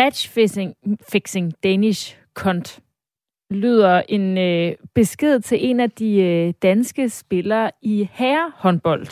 [0.00, 0.74] Matchfixing
[1.12, 2.80] fixing Danish Kont
[3.50, 9.06] lyder en øh, besked til en af de øh, danske spillere i herrehåndbold.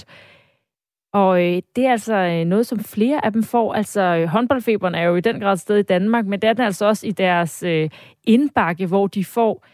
[1.13, 3.75] Og øh, det er altså øh, noget, som flere af dem får.
[3.75, 6.65] Altså øh, håndboldfeberen er jo i den grad sted i Danmark, men det er den
[6.65, 7.91] altså også i deres øh,
[8.25, 9.65] indbakke, hvor de får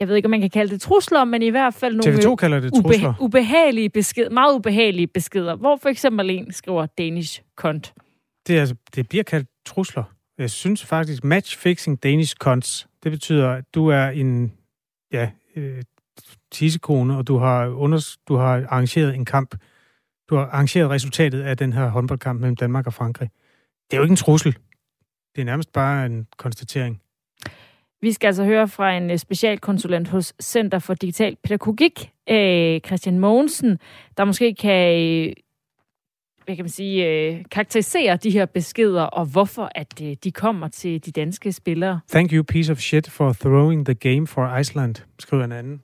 [0.00, 2.34] jeg ved ikke, om man kan kalde det trusler, men i hvert fald nogle TV2
[2.34, 3.14] kalder det trusler.
[3.14, 7.94] Ube- ubehagelige beskeder, meget ubehagelige beskeder, hvor for eksempel en skriver Danish Kont.
[8.46, 10.04] Det, er, altså, det bliver kaldt trusler.
[10.38, 14.52] Jeg synes faktisk, matchfixing Danish Cons, det betyder, at du er en
[15.12, 15.82] ja, øh,
[16.50, 19.56] tissekone, og du har, under, du har arrangeret en kamp.
[20.30, 23.30] Du har arrangeret resultatet af den her håndboldkamp mellem Danmark og Frankrig.
[23.90, 24.56] Det er jo ikke en trussel.
[25.34, 27.02] Det er nærmest bare en konstatering.
[28.00, 33.18] Vi skal altså høre fra en øh, specialkonsulent hos Center for Digital Pædagogik, øh, Christian
[33.18, 33.78] Mogensen,
[34.16, 35.32] der måske kan øh,
[36.46, 41.10] hvad kan man sige, karakterisere de her beskeder, og hvorfor at de kommer til de
[41.10, 42.00] danske spillere.
[42.08, 45.82] Thank you, piece of shit, for throwing the game for Iceland, skriver en anden.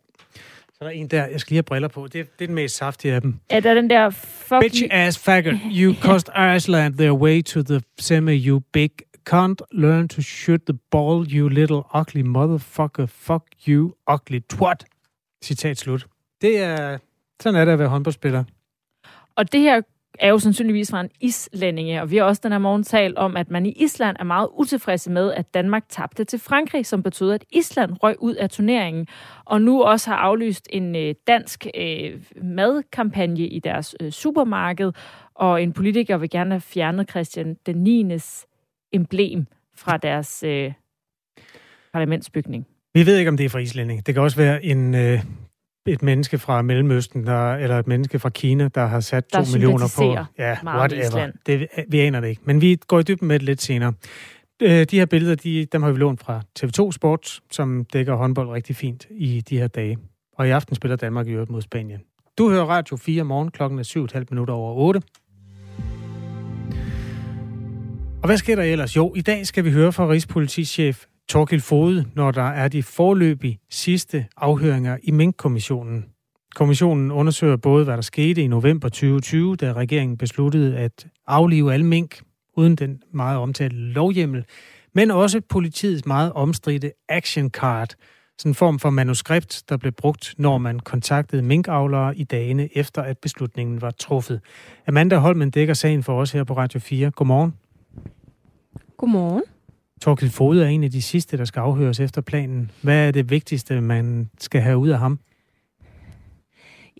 [0.72, 2.04] Så der er en der, jeg skal lige have briller på.
[2.04, 3.38] Det, det er den mest saftige af dem.
[3.50, 4.10] Ja, der er den der...
[4.10, 8.90] Fuck Bitch ass faggot, you cost Iceland their way to the semi, you big
[9.30, 13.06] can't learn to shoot the ball, you little ugly motherfucker.
[13.06, 14.84] Fuck you, ugly twat.
[15.44, 16.06] Citat slut.
[16.40, 16.98] Det er...
[17.40, 18.44] Sådan er det at være håndboldspiller.
[19.36, 19.80] Og det her
[20.22, 23.36] er jo sandsynligvis fra en islændinge, og vi har også den her morgen talt om,
[23.36, 27.32] at man i Island er meget utilfredse med, at Danmark tabte til Frankrig, som betød,
[27.32, 29.06] at Island røg ud af turneringen,
[29.44, 34.92] og nu også har aflyst en øh, dansk øh, madkampagne i deres øh, supermarked,
[35.34, 38.18] og en politiker vil gerne have fjernet Christian den 9
[38.92, 40.72] emblem fra deres øh,
[41.92, 42.66] parlamentsbygning.
[42.94, 44.06] Vi ved ikke, om det er fra islænding.
[44.06, 45.20] Det kan også være en, øh,
[45.86, 49.52] et menneske fra Mellemøsten, der, eller et menneske fra Kina, der har sat der to
[49.52, 50.16] millioner på.
[50.38, 51.30] Ja, whatever.
[51.46, 52.42] Det, vi aner det ikke.
[52.44, 53.92] Men vi går i dybden med det lidt senere.
[54.62, 58.48] Øh, de her billeder, de, dem har vi lånt fra TV2 Sport, som dækker håndbold
[58.48, 59.98] rigtig fint i de her dage.
[60.36, 62.00] Og i aften spiller Danmark i øvrigt mod Spanien.
[62.38, 65.02] Du hører Radio 4 morgen klokken er 7,5 minutter over 8.
[68.22, 68.96] Og hvad sker der ellers?
[68.96, 73.60] Jo, i dag skal vi høre fra Rigspolitichef Torkild Fode, når der er de forløbige
[73.70, 76.04] sidste afhøringer i Mink-kommissionen.
[76.54, 81.86] Kommissionen undersøger både, hvad der skete i november 2020, da regeringen besluttede at aflive alle
[81.86, 82.22] mink
[82.56, 84.44] uden den meget omtalte lovhjemmel,
[84.94, 87.88] men også politiets meget omstridte action card,
[88.38, 93.02] sådan en form for manuskript, der blev brugt, når man kontaktede minkavlere i dagene efter,
[93.02, 94.40] at beslutningen var truffet.
[94.86, 97.10] Amanda Holmen dækker sagen for os her på Radio 4.
[97.10, 97.54] Godmorgen.
[98.96, 99.42] Godmorgen.
[100.02, 102.70] Torkel Fode er en af de sidste, der skal afhøres efter planen.
[102.80, 105.18] Hvad er det vigtigste, man skal have ud af ham?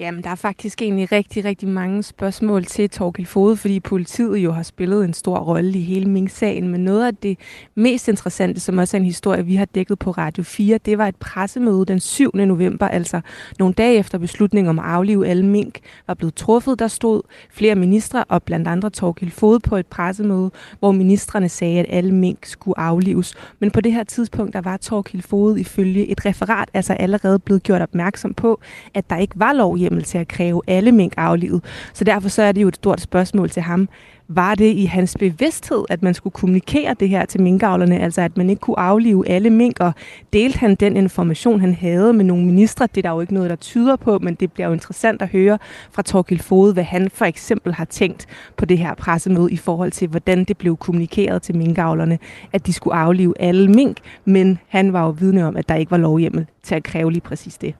[0.00, 4.52] Jamen, der er faktisk egentlig rigtig, rigtig mange spørgsmål til Torgild Fode, fordi politiet jo
[4.52, 6.68] har spillet en stor rolle i hele Mink-sagen.
[6.68, 7.38] Men noget af det
[7.74, 11.06] mest interessante, som også er en historie, vi har dækket på Radio 4, det var
[11.08, 12.30] et pressemøde den 7.
[12.34, 13.20] november, altså
[13.58, 16.78] nogle dage efter beslutningen om at aflive alle mink var blevet truffet.
[16.78, 21.78] Der stod flere ministre og blandt andre Torgild Fode på et pressemøde, hvor ministerne sagde,
[21.78, 23.34] at alle mink skulle aflives.
[23.58, 27.62] Men på det her tidspunkt, der var Torgild Fode ifølge et referat altså allerede blevet
[27.62, 28.60] gjort opmærksom på,
[28.94, 31.64] at der ikke var lov lovhjemmel til at kræve alle mink aflivet.
[31.92, 33.88] Så derfor så er det jo et stort spørgsmål til ham.
[34.28, 38.36] Var det i hans bevidsthed, at man skulle kommunikere det her til minkavlerne, altså at
[38.36, 39.92] man ikke kunne aflive alle mink, og
[40.32, 42.86] delte han den information, han havde med nogle ministre?
[42.86, 45.28] Det er der jo ikke noget, der tyder på, men det bliver jo interessant at
[45.28, 45.58] høre
[45.92, 48.26] fra Torkild Fode, hvad han for eksempel har tænkt
[48.56, 52.18] på det her pressemøde i forhold til, hvordan det blev kommunikeret til minkavlerne,
[52.52, 55.90] at de skulle aflive alle mink, men han var jo vidne om, at der ikke
[55.90, 57.74] var lovhjemmel til at kræve lige præcis det.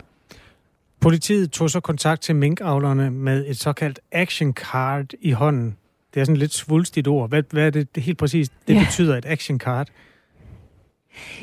[1.03, 5.77] Politiet tog så kontakt til minkavlerne med et såkaldt action card i hånden.
[6.15, 7.29] Det er sådan et lidt svulstigt ord.
[7.29, 8.85] Hvad, hvad er det, det helt præcis, det ja.
[8.85, 9.89] betyder, et action card?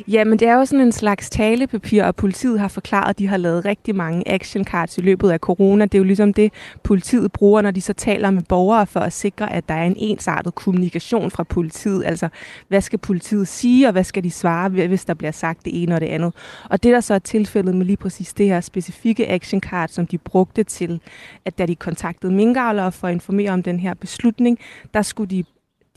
[0.08, 3.28] Ja, men det er jo sådan en slags talepapir, og politiet har forklaret, at de
[3.28, 5.86] har lavet rigtig mange action cards i løbet af corona.
[5.86, 9.14] Det er jo ligesom det, politiet bruger, når de så taler med borgere for at
[9.14, 12.06] sikre, at der er en ensartet kommunikation fra politiet.
[12.06, 12.30] Altså,
[12.68, 15.96] hvad skal politiet sige, og hvad skal de svare, hvis der bliver sagt det ene
[15.96, 16.34] og det andet.
[16.70, 20.08] Og det, der så er tilfældet med lige præcis det her specifikke action card, som
[20.08, 21.02] de brugte til,
[21.46, 24.60] at da de kontaktede minkavlere for at informere om den her beslutning,
[24.94, 25.44] der skulle de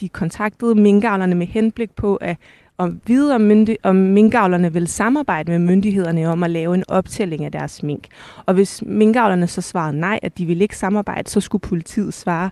[0.01, 2.37] de kontaktede minkavlerne med henblik på at
[2.79, 7.53] om videre myndi- om minkavlerne vil samarbejde med myndighederne om at lave en optælling af
[7.53, 8.07] deres mink.
[8.47, 12.51] Og hvis minkavlerne så svarede nej, at de ville ikke samarbejde, så skulle politiet svare,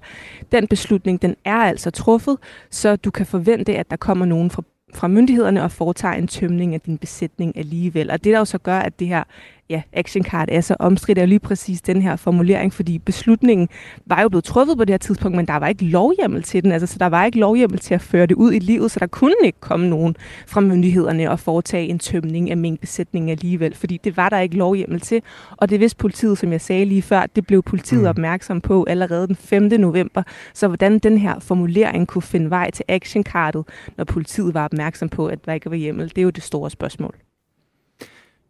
[0.53, 2.37] den beslutning den er altså truffet,
[2.71, 4.63] så du kan forvente, at der kommer nogen fra
[4.95, 8.11] fra myndighederne og foretager en tømning af din besætning alligevel.
[8.11, 9.23] Og det der jo så gør, at det her
[9.71, 13.69] ja, action card er så omstridt, er lige præcis den her formulering, fordi beslutningen
[14.07, 16.73] var jo blevet truffet på det her tidspunkt, men der var ikke lovhjemmel til den,
[16.73, 19.07] altså så der var ikke lovhjemmel til at føre det ud i livet, så der
[19.07, 24.17] kunne ikke komme nogen fra myndighederne og foretage en tømning af minkbesætningen alligevel, fordi det
[24.17, 25.23] var der ikke lovhjemmel til,
[25.57, 28.09] og det vidste politiet, som jeg sagde lige før, det blev politiet mm.
[28.09, 29.63] opmærksom på allerede den 5.
[29.63, 30.23] november,
[30.55, 33.65] så hvordan den her formulering kunne finde vej til actionkartet,
[33.97, 36.71] når politiet var opmærksom på, at der ikke var hjemmel, det er jo det store
[36.71, 37.30] spørgsmål.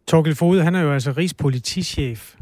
[0.07, 2.35] Torkel Fode, han er jo altså rigspolitichef.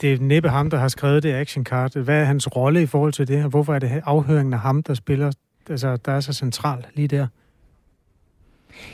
[0.00, 1.96] Det er næppe ham, der har skrevet det action card.
[1.96, 3.48] Hvad er hans rolle i forhold til det her?
[3.48, 5.32] Hvorfor er det afhøringen af ham, der spiller,
[5.70, 7.26] altså, der er så central lige der?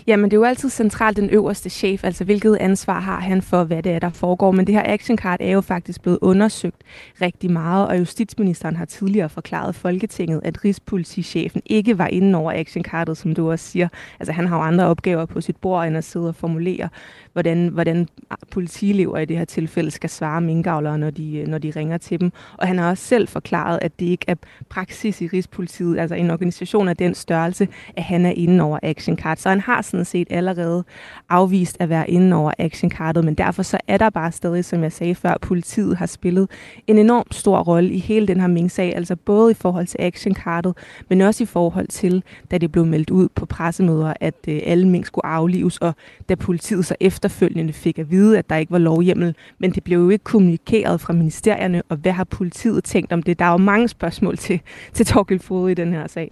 [0.07, 3.65] Jamen, det er jo altid centralt den øverste chef, altså hvilket ansvar har han for,
[3.65, 4.51] hvad det er, der foregår.
[4.51, 6.83] Men det her action card er jo faktisk blevet undersøgt
[7.21, 12.85] rigtig meget, og justitsministeren har tidligere forklaret Folketinget, at rigspolitichefen ikke var inde over action
[12.85, 13.89] cardet, som du også siger.
[14.21, 16.89] Altså, han har jo andre opgaver på sit bord, end at sidde og formulere,
[17.33, 18.09] hvordan, hvordan
[18.51, 22.33] politilever i det her tilfælde skal svare minkavlere, når de, når de ringer til dem.
[22.59, 24.35] Og han har også selv forklaret, at det ikke er
[24.69, 29.19] praksis i Rigspolitiet, altså en organisation af den størrelse, at han er inde over action
[29.19, 29.37] card.
[29.37, 30.85] Så han har sådan set allerede
[31.29, 34.93] afvist at være inde over actionkartet, men derfor så er der bare stadig, som jeg
[34.93, 36.51] sagde før, politiet har spillet
[36.87, 40.77] en enorm stor rolle i hele den her Ming-sag, altså både i forhold til actionkartet,
[41.09, 44.89] men også i forhold til, da det blev meldt ud på pressemøder, at øh, alle
[44.89, 45.95] mink skulle aflives, og
[46.29, 49.99] da politiet så efterfølgende fik at vide, at der ikke var lovhjemmel, men det blev
[49.99, 53.39] jo ikke kommunikeret fra ministerierne, og hvad har politiet tænkt om det?
[53.39, 54.61] Der er jo mange spørgsmål til,
[54.93, 56.31] til Torkel Fode i den her sag.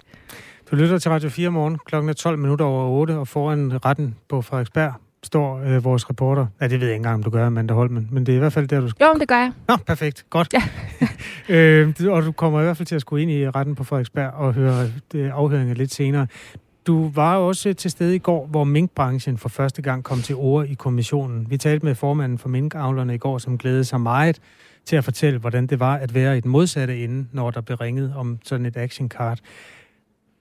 [0.73, 1.79] Du lytter til Radio 4 morgen.
[1.87, 4.93] Klokken er 12 minutter over 8, og foran retten på Frederiksberg
[5.23, 6.47] står øh, vores reporter.
[6.61, 8.39] Ja, det ved jeg ikke engang, om du gør, Amanda Holmen, men det er i
[8.39, 9.05] hvert fald der, du skal...
[9.05, 9.53] Jo, det gør jeg.
[9.69, 10.25] Nå, perfekt.
[10.31, 10.55] Godt.
[10.55, 10.63] Ja.
[11.55, 14.33] øh, og du kommer i hvert fald til at skulle ind i retten på Frederiksberg
[14.33, 16.27] og høre det, afhøringer lidt senere.
[16.87, 20.67] Du var også til stede i går, hvor minkbranchen for første gang kom til ord
[20.67, 21.47] i kommissionen.
[21.51, 24.41] Vi talte med formanden for minkavlerne i går, som glædede sig meget
[24.85, 27.77] til at fortælle, hvordan det var at være i den modsatte ende, når der blev
[27.77, 29.39] ringet om sådan et action card.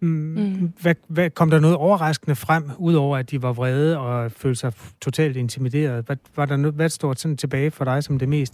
[0.01, 0.73] Mm.
[0.81, 4.73] Hvad, hvad, kom der noget overraskende frem, udover at de var vrede og følte sig
[5.01, 6.05] totalt intimideret?
[6.05, 8.53] Hvad, var der noget, hvad står sådan tilbage for dig som det mest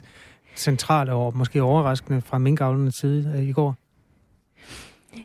[0.56, 3.76] centrale og måske overraskende fra minkavlernes side øh, i går?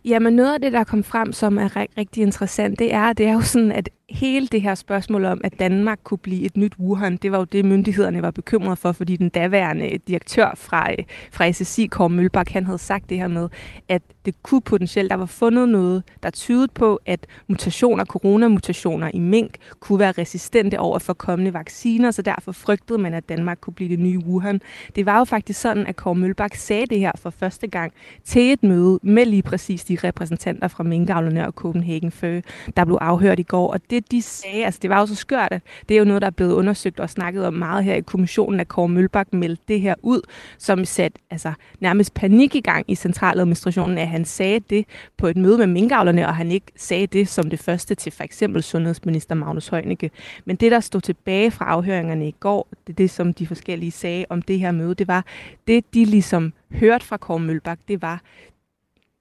[0.04, 3.32] Jamen noget af det, der kom frem, som er rigtig interessant, det er, det er
[3.32, 7.16] jo sådan, at hele det her spørgsmål om, at Danmark kunne blive et nyt Wuhan,
[7.16, 10.90] det var jo det, myndighederne var bekymrede for, fordi den daværende direktør fra,
[11.32, 13.48] fra SSI, Kåre Mølbak, han havde sagt det her med,
[13.88, 19.18] at det kunne potentielt, der var fundet noget, der tydede på, at mutationer, coronamutationer i
[19.18, 23.74] mink, kunne være resistente over for kommende vacciner, så derfor frygtede man, at Danmark kunne
[23.74, 24.60] blive det nye Wuhan.
[24.96, 27.92] Det var jo faktisk sådan, at Kåre Mølbak sagde det her for første gang
[28.24, 32.40] til et møde med lige præcis de repræsentanter fra minkavlerne og Copenhagen Fur,
[32.76, 35.52] der blev afhørt i går, og det de sagde, altså det var jo så skørt,
[35.52, 38.00] at det er jo noget, der er blevet undersøgt og snakket om meget her i
[38.00, 40.20] kommissionen, at Kåre Mølbak meldte det her ud,
[40.58, 44.84] som satte altså, nærmest panik i gang i centraladministrationen, af han sagde det
[45.16, 48.24] på et møde med minkavlerne, og han ikke sagde det som det første til for
[48.24, 50.10] eksempel sundhedsminister Magnus Heunicke.
[50.44, 54.26] Men det, der stod tilbage fra afhøringerne i går, det det, som de forskellige sagde
[54.28, 55.24] om det her møde, det var,
[55.66, 58.22] det de ligesom hørte fra Kåre Mølbak, det var,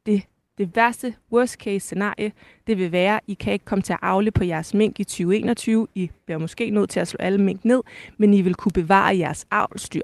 [0.06, 0.24] det
[0.58, 2.32] det værste worst case scenarie,
[2.68, 5.88] det vil være, I kan ikke komme til at afle på jeres mink i 2021.
[5.96, 7.82] I bliver måske nødt til at slå alle mink ned,
[8.18, 10.02] men I vil kunne bevare jeres avlstyr.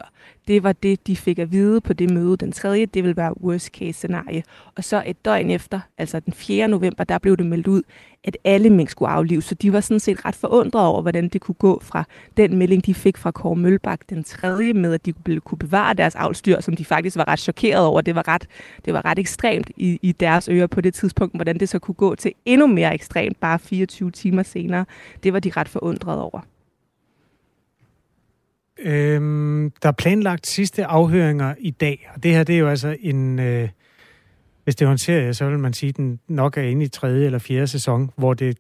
[0.48, 2.86] Det var det, de fik at vide på det møde den tredje.
[2.86, 4.44] Det vil være worst case scenarie.
[4.75, 6.68] Og så et døgn efter, altså den 4.
[6.68, 7.82] november, der blev det meldt ud,
[8.24, 9.46] at alle mink skulle aflives.
[9.46, 12.04] Så de var sådan set ret forundrede over, hvordan det kunne gå fra
[12.38, 16.16] den melding, de fik fra Kåre Mølbak den tredje med, at de kunne bevare deres
[16.16, 18.01] avlstyr, som de faktisk var ret chokeret over.
[18.01, 18.48] Det var ret,
[18.86, 21.96] det var ret ekstremt i, i deres ører på det tidspunkt, hvordan det så kunne
[21.96, 24.86] gå til endnu mere ekstremt bare 24 timer senere.
[25.24, 26.42] Det var de ret forundrede over.
[28.79, 32.98] Øhm, der er planlagt sidste afhøringer i dag, og det her det er jo altså
[33.01, 33.39] en...
[33.39, 33.69] Øh,
[34.63, 36.88] hvis det var en serie, så vil man sige, at den nok er inde i
[36.88, 38.57] tredje eller fjerde sæson, hvor det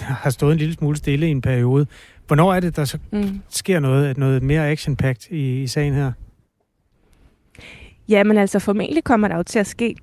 [0.00, 1.86] har stået en lille smule stille i en periode.
[2.26, 3.40] Hvornår er det, der så mm.
[3.48, 4.96] sker noget, noget mere action
[5.30, 6.12] i, i sagen her?
[8.08, 9.96] Jamen altså, formentlig kommer der jo til at ske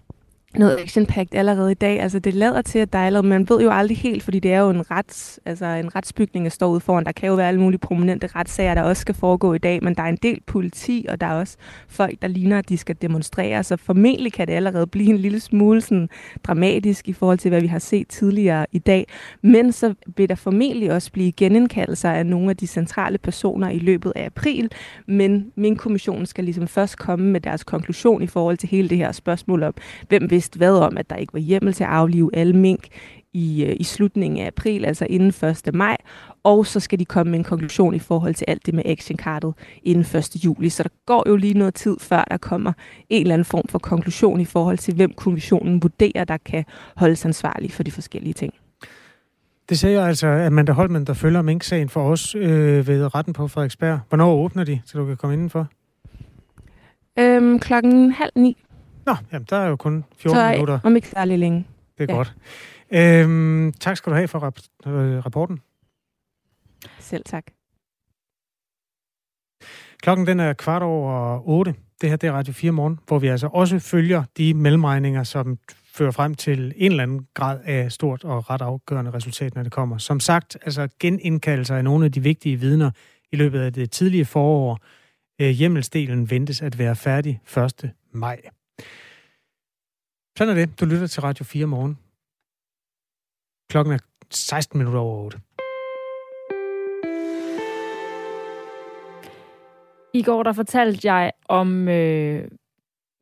[0.59, 1.99] noget action allerede i dag.
[1.99, 4.59] Altså det lader til, at der er man ved jo aldrig helt, fordi det er
[4.59, 7.05] jo en, rets, altså en retsbygning, der står ude foran.
[7.05, 9.95] Der kan jo være alle mulige prominente retssager, der også skal foregå i dag, men
[9.95, 11.57] der er en del politi, og der er også
[11.87, 13.63] folk, der ligner, at de skal demonstrere.
[13.63, 16.09] Så formentlig kan det allerede blive en lille smule sådan
[16.43, 19.07] dramatisk i forhold til, hvad vi har set tidligere i dag.
[19.41, 23.79] Men så vil der formentlig også blive genindkaldelser af nogle af de centrale personer i
[23.79, 24.71] løbet af april,
[25.07, 28.97] men min kommission skal ligesom først komme med deres konklusion i forhold til hele det
[28.97, 29.73] her spørgsmål om,
[30.09, 32.87] hvem vil vidste hvad om, at der ikke var hjemmel til at aflive alle mink
[33.33, 35.73] i, øh, i slutningen af april, altså inden 1.
[35.73, 35.97] maj,
[36.43, 39.53] og så skal de komme med en konklusion i forhold til alt det med actionkartet
[39.83, 40.45] inden 1.
[40.45, 40.69] juli.
[40.69, 42.73] Så der går jo lige noget tid, før der kommer
[43.09, 47.25] en eller anden form for konklusion i forhold til, hvem kommissionen vurderer, der kan holdes
[47.25, 48.53] ansvarlig for de forskellige ting.
[49.69, 53.99] Det siger altså Amanda Holmen, der følger Mink-sagen for os øh, ved retten på Frederiksberg.
[54.09, 55.67] Hvornår åbner de, så du kan komme indenfor?
[57.19, 58.57] Øhm, klokken halv ni.
[59.05, 60.79] Nå, jamen, der er jo kun 14 så, minutter.
[60.83, 61.67] om ikke særlig længe.
[61.97, 62.17] Det er ja.
[62.17, 62.35] godt.
[62.91, 65.61] Øhm, tak skal du have for rap- øh, rapporten.
[66.99, 67.45] Selv tak.
[70.01, 71.75] Klokken den er kvart over otte.
[72.01, 75.57] Det her det er Radio 4 morgen, hvor vi altså også følger de mellemregninger, som
[75.93, 79.71] fører frem til en eller anden grad af stort og ret afgørende resultat, når det
[79.71, 79.97] kommer.
[79.97, 82.91] Som sagt, altså genindkaldelser af nogle af de vigtige vidner
[83.31, 84.79] i løbet af det tidlige forår.
[85.41, 87.91] Øh, hjemmelsdelen ventes at være færdig 1.
[88.11, 88.41] maj.
[90.37, 90.79] Sådan er det.
[90.79, 91.99] Du lytter til Radio 4 morgen.
[93.69, 93.99] Klokken er
[94.31, 95.39] 16 minutter over 8.
[100.13, 102.47] I går der fortalte jeg om øh,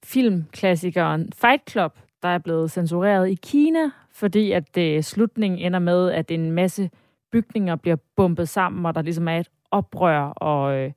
[0.05, 6.11] filmklassikeren Fight Club, der er blevet censureret i Kina, fordi at øh, slutningen ender med,
[6.11, 6.89] at en masse
[7.31, 10.91] bygninger bliver bumpet sammen, og der ligesom er et oprør, og øh,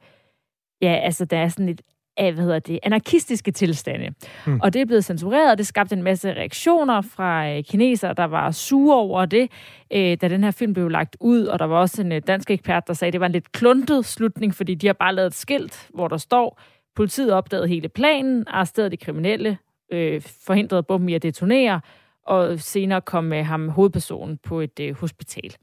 [0.82, 1.82] ja, altså der er sådan et
[2.16, 4.14] af, hvad hedder det, anarkistiske tilstande.
[4.46, 4.60] Mm.
[4.62, 8.24] Og det er blevet censureret, og det skabte en masse reaktioner fra øh, kinesere, der
[8.24, 9.50] var sure over det,
[9.92, 12.50] øh, da den her film blev lagt ud, og der var også en øh, dansk
[12.50, 15.26] ekspert, der sagde, at det var en lidt kluntet slutning, fordi de har bare lavet
[15.26, 16.60] et skilt, hvor der står,
[16.96, 19.58] politiet opdagede hele planen, arresterede de kriminelle,
[19.92, 21.80] øh, forhindrede bomben i at detonere,
[22.26, 25.56] og senere kom med ham hovedpersonen på et øh, hospital.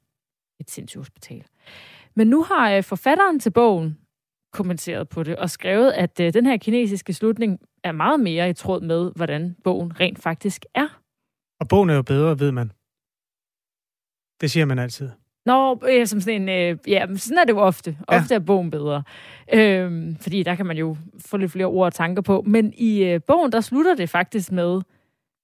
[0.60, 1.44] Et sindssygt hospital.
[2.16, 3.98] Men nu har øh, forfatteren til bogen,
[4.54, 8.54] kommenteret på det og skrevet, at øh, den her kinesiske slutning er meget mere i
[8.54, 10.88] tråd med, hvordan bogen rent faktisk er.
[11.60, 12.72] Og bogen er jo bedre, ved man.
[14.42, 15.10] Det siger man altid.
[15.46, 17.98] Nå, øh, som sådan en, øh, ja, sådan er det jo ofte.
[18.08, 18.40] Ofte ja.
[18.40, 19.04] er bogen bedre.
[19.54, 22.44] Øhm, fordi der kan man jo få lidt flere ord og tanker på.
[22.48, 24.82] Men i øh, bogen, der slutter det faktisk med,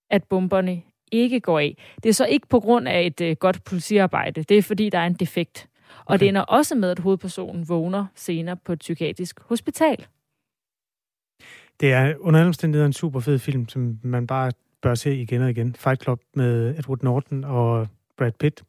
[0.10, 1.78] at bomberne ikke går af.
[2.04, 4.44] Det er så ikke på grund af et øh, godt politiarbejde.
[4.44, 5.69] Det er fordi, der er en defekt.
[6.10, 6.20] Og okay.
[6.20, 10.08] det ender også med, at hovedpersonen vågner senere på et psykiatrisk hospital.
[11.80, 14.52] Det er under alle omstændigheder en super fed film, som man bare
[14.82, 15.76] bør se igen og igen.
[15.76, 17.88] Fight Club med Edward Norton og
[18.18, 18.64] Brad Pitt.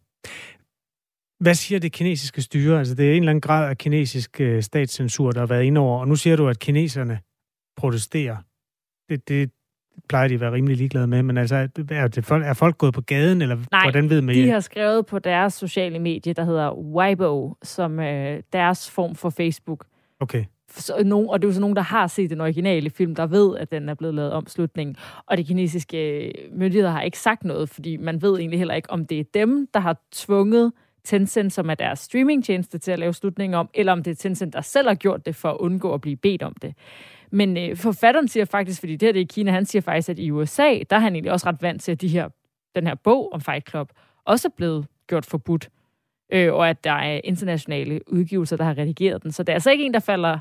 [1.40, 2.78] Hvad siger det kinesiske styre?
[2.78, 5.80] Altså, det er en eller anden grad af kinesisk øh, statscensur, der har været inde
[5.80, 6.00] over.
[6.00, 7.20] Og nu siger du, at kineserne
[7.76, 8.36] protesterer.
[9.08, 9.50] Det, det,
[10.08, 12.94] plejer de at være rimelig ligeglade med, men altså, er, det folk, er folk gået
[12.94, 16.44] på gaden, eller Nej, hvordan ved man de har skrevet på deres sociale medie, der
[16.44, 19.84] hedder Weibo, som øh, deres form for Facebook.
[20.20, 20.44] Okay.
[20.72, 23.26] Så, nogen, og det er jo så nogen, der har set den originale film, der
[23.26, 24.96] ved, at den er blevet lavet om slutningen.
[25.26, 28.90] Og de kinesiske øh, myndigheder har ikke sagt noget, fordi man ved egentlig heller ikke,
[28.90, 30.72] om det er dem, der har tvunget
[31.04, 34.52] Tencent, som er deres streamingtjeneste, til at lave slutningen om, eller om det er Tencent,
[34.52, 36.74] der selv har gjort det for at undgå at blive bedt om det.
[37.30, 40.08] Men øh, forfatteren siger faktisk, fordi det her det er i Kina, han siger faktisk,
[40.08, 42.28] at i USA, der er han egentlig også ret vant til, at de her,
[42.74, 43.92] den her bog om Fight Club
[44.24, 45.68] også er blevet gjort forbudt.
[46.32, 49.32] Øh, og at der er internationale udgivelser, der har redigeret den.
[49.32, 50.38] Så det er altså ikke en, der falder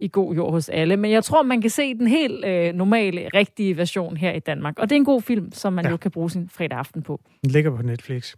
[0.00, 0.96] i god jord hos alle.
[0.96, 4.78] Men jeg tror, man kan se den helt øh, normale, rigtige version her i Danmark.
[4.78, 5.90] Og det er en god film, som man ja.
[5.90, 7.20] jo kan bruge sin fredag aften på.
[7.42, 8.34] Den ligger på Netflix.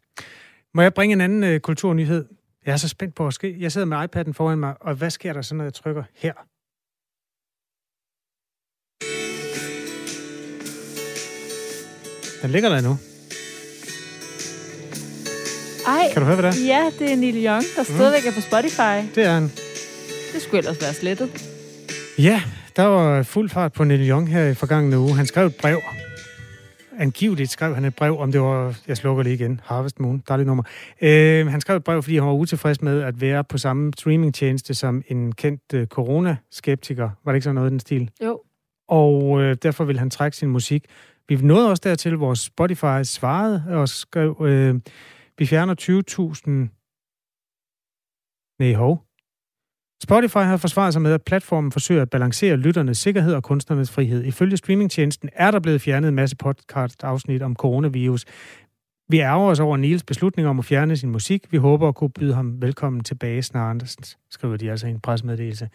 [0.75, 2.25] Må jeg bringe en anden øh, kulturnyhed?
[2.67, 3.57] Jeg er så spændt på at ske.
[3.59, 6.33] Jeg sidder med iPad'en foran mig, og hvad sker der så, når jeg trykker her?
[12.43, 12.99] Den ligger der nu.
[15.87, 16.67] Ej, kan du høre, hvad det er?
[16.67, 17.95] Ja, det er Neil Young, der mm.
[17.95, 19.15] stadigvæk er på Spotify.
[19.15, 19.43] Det er han.
[20.33, 21.51] Det skulle ellers være slettet.
[22.19, 22.43] Ja,
[22.77, 25.15] der var fuld fart på Neil Young her i forgangne uge.
[25.15, 25.81] Han skrev et brev.
[26.99, 28.75] Angiveligt skrev han et brev, om det var...
[28.89, 29.61] Jeg slukker lige igen.
[29.65, 30.65] Harvest Moon, dejligt nummer.
[31.01, 34.75] Øh, han skrev et brev, fordi han var utilfreds med at være på samme streamingtjeneste
[34.75, 37.11] som en kendt øh, coronaskeptiker.
[37.25, 38.11] Var det ikke sådan noget i den stil?
[38.25, 38.41] Jo.
[38.89, 40.85] Og øh, derfor vil han trække sin musik.
[41.29, 44.81] Vi nåede også dertil, hvor Spotify svarede og skrev, øh,
[45.39, 46.73] vi fjerner 20.000...
[48.61, 49.03] Nej, hov.
[50.03, 54.25] Spotify har forsvaret sig med, at platformen forsøger at balancere lytternes sikkerhed og kunstnernes frihed.
[54.25, 58.25] Ifølge streamingtjenesten er der blevet fjernet en masse podcast-afsnit om coronavirus.
[59.09, 61.53] Vi ærger os over Niels beslutning om at fjerne sin musik.
[61.53, 65.69] Vi håber at kunne byde ham velkommen tilbage snart, skriver de altså i en presmeddelelse.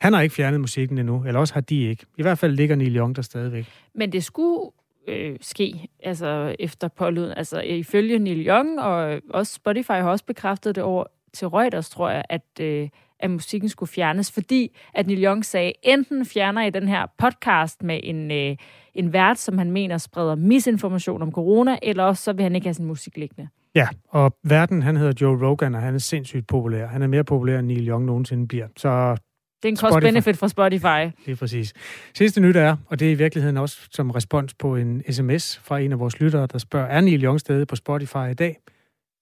[0.00, 2.06] Han har ikke fjernet musikken endnu, eller også har de ikke.
[2.18, 3.66] I hvert fald ligger Neil Young der stadigvæk.
[3.94, 4.70] Men det skulle
[5.08, 7.32] øh, ske, altså efter pålyden.
[7.36, 12.10] Altså ifølge Neil Young, og også Spotify har også bekræftet det over til Reuters, tror
[12.10, 12.88] jeg, at, øh,
[13.20, 17.82] at musikken skulle fjernes, fordi at Neil Young sagde, enten fjerner I den her podcast
[17.82, 18.56] med en, øh,
[18.94, 22.66] en vært, som han mener spreder misinformation om corona, eller også så vil han ikke
[22.66, 23.48] have sin musik liggende.
[23.74, 26.86] Ja, og verden, han hedder Joe Rogan, og han er sindssygt populær.
[26.86, 28.66] Han er mere populær, end Neil Young nogensinde bliver.
[28.76, 29.16] Så
[29.64, 31.24] det er en cost-benefit fra Spotify.
[31.26, 31.72] Det er præcis.
[32.14, 35.78] Sidste nyt er, og det er i virkeligheden også som respons på en sms fra
[35.78, 38.56] en af vores lyttere, der spørger, er Neil Young stadig på Spotify i dag?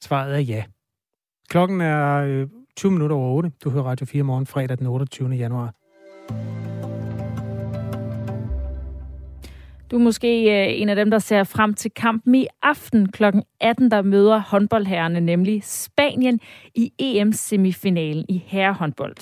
[0.04, 0.64] Svaret er ja.
[1.48, 2.46] Klokken er
[2.76, 3.50] 20 øh, minutter over 8.
[3.64, 5.28] Du hører Radio 4 morgen fredag den 28.
[5.28, 5.74] januar.
[9.90, 13.24] Du er måske øh, en af dem, der ser frem til kampen i aften kl.
[13.60, 16.40] 18, der møder håndboldherrerne, nemlig Spanien
[16.74, 19.16] i EM-semifinalen i herrehåndbold.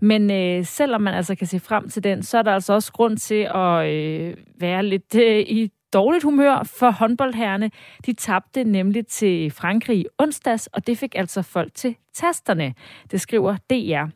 [0.00, 2.92] Men øh, selvom man altså kan se frem til den, så er der altså også
[2.92, 7.70] grund til at øh, være lidt øh, i dårligt humør for håndboldherrene.
[8.06, 12.74] De tabte nemlig til Frankrig i onsdags, og det fik altså folk til tasterne.
[13.10, 14.06] Det skriver DR.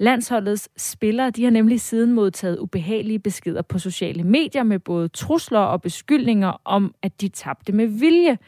[0.00, 5.58] Landsholdets spillere de har nemlig siden modtaget ubehagelige beskeder på sociale medier med både trusler
[5.58, 8.38] og beskyldninger om, at de tabte med vilje.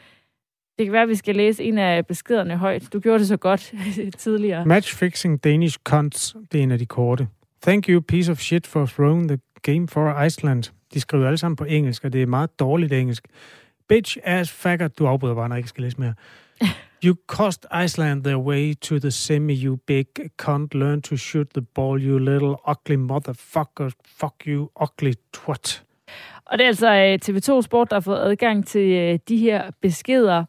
[0.77, 2.93] Det kan være, at vi skal læse en af beskederne højt.
[2.93, 3.73] Du gjorde det så godt
[4.17, 4.65] tidligere.
[4.65, 7.27] Matchfixing Danish cunts, det er en af de korte.
[7.61, 10.63] Thank you, piece of shit, for throwing the game for Iceland.
[10.93, 13.27] De skriver alle sammen på engelsk, og det er meget dårligt engelsk.
[13.89, 14.99] Bitch ass faggot.
[14.99, 16.13] Du afbryder bare, når jeg ikke skal læse mere.
[17.05, 20.05] You cost Iceland their way to the semi, you big
[20.37, 20.73] cunt.
[20.73, 23.89] Learn to shoot the ball, you little ugly motherfucker.
[24.05, 25.83] Fuck you, ugly twat.
[26.45, 29.71] Og det er altså øh, TV2 Sport, der har fået adgang til øh, de her
[29.81, 30.45] beskeder.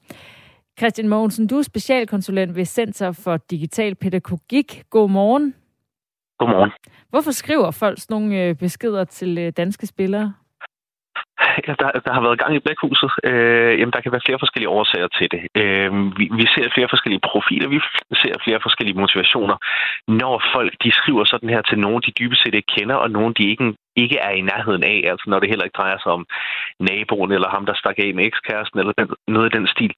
[0.78, 4.82] Christian Mogensen, du er specialkonsulent ved Center for Digital Pædagogik.
[4.90, 5.54] God morgen.
[6.38, 6.70] Godmorgen.
[7.10, 10.34] Hvorfor skriver folk sådan nogle øh, beskeder til danske spillere?
[11.68, 13.10] Ja, der, der har været gang i Blækhuset.
[13.24, 15.40] Øh, jamen, der kan være flere forskellige årsager til det.
[15.60, 17.80] Øh, vi, vi ser flere forskellige profiler, vi
[18.22, 19.56] ser flere forskellige motivationer,
[20.08, 23.34] når folk de skriver sådan her til nogen, de dybest set ikke kender, og nogen,
[23.38, 26.26] de ikke ikke er i nærheden af, altså når det heller ikke drejer sig om
[26.80, 29.92] naboen eller ham, der stak af med ekskæresten eller den, noget i den stil.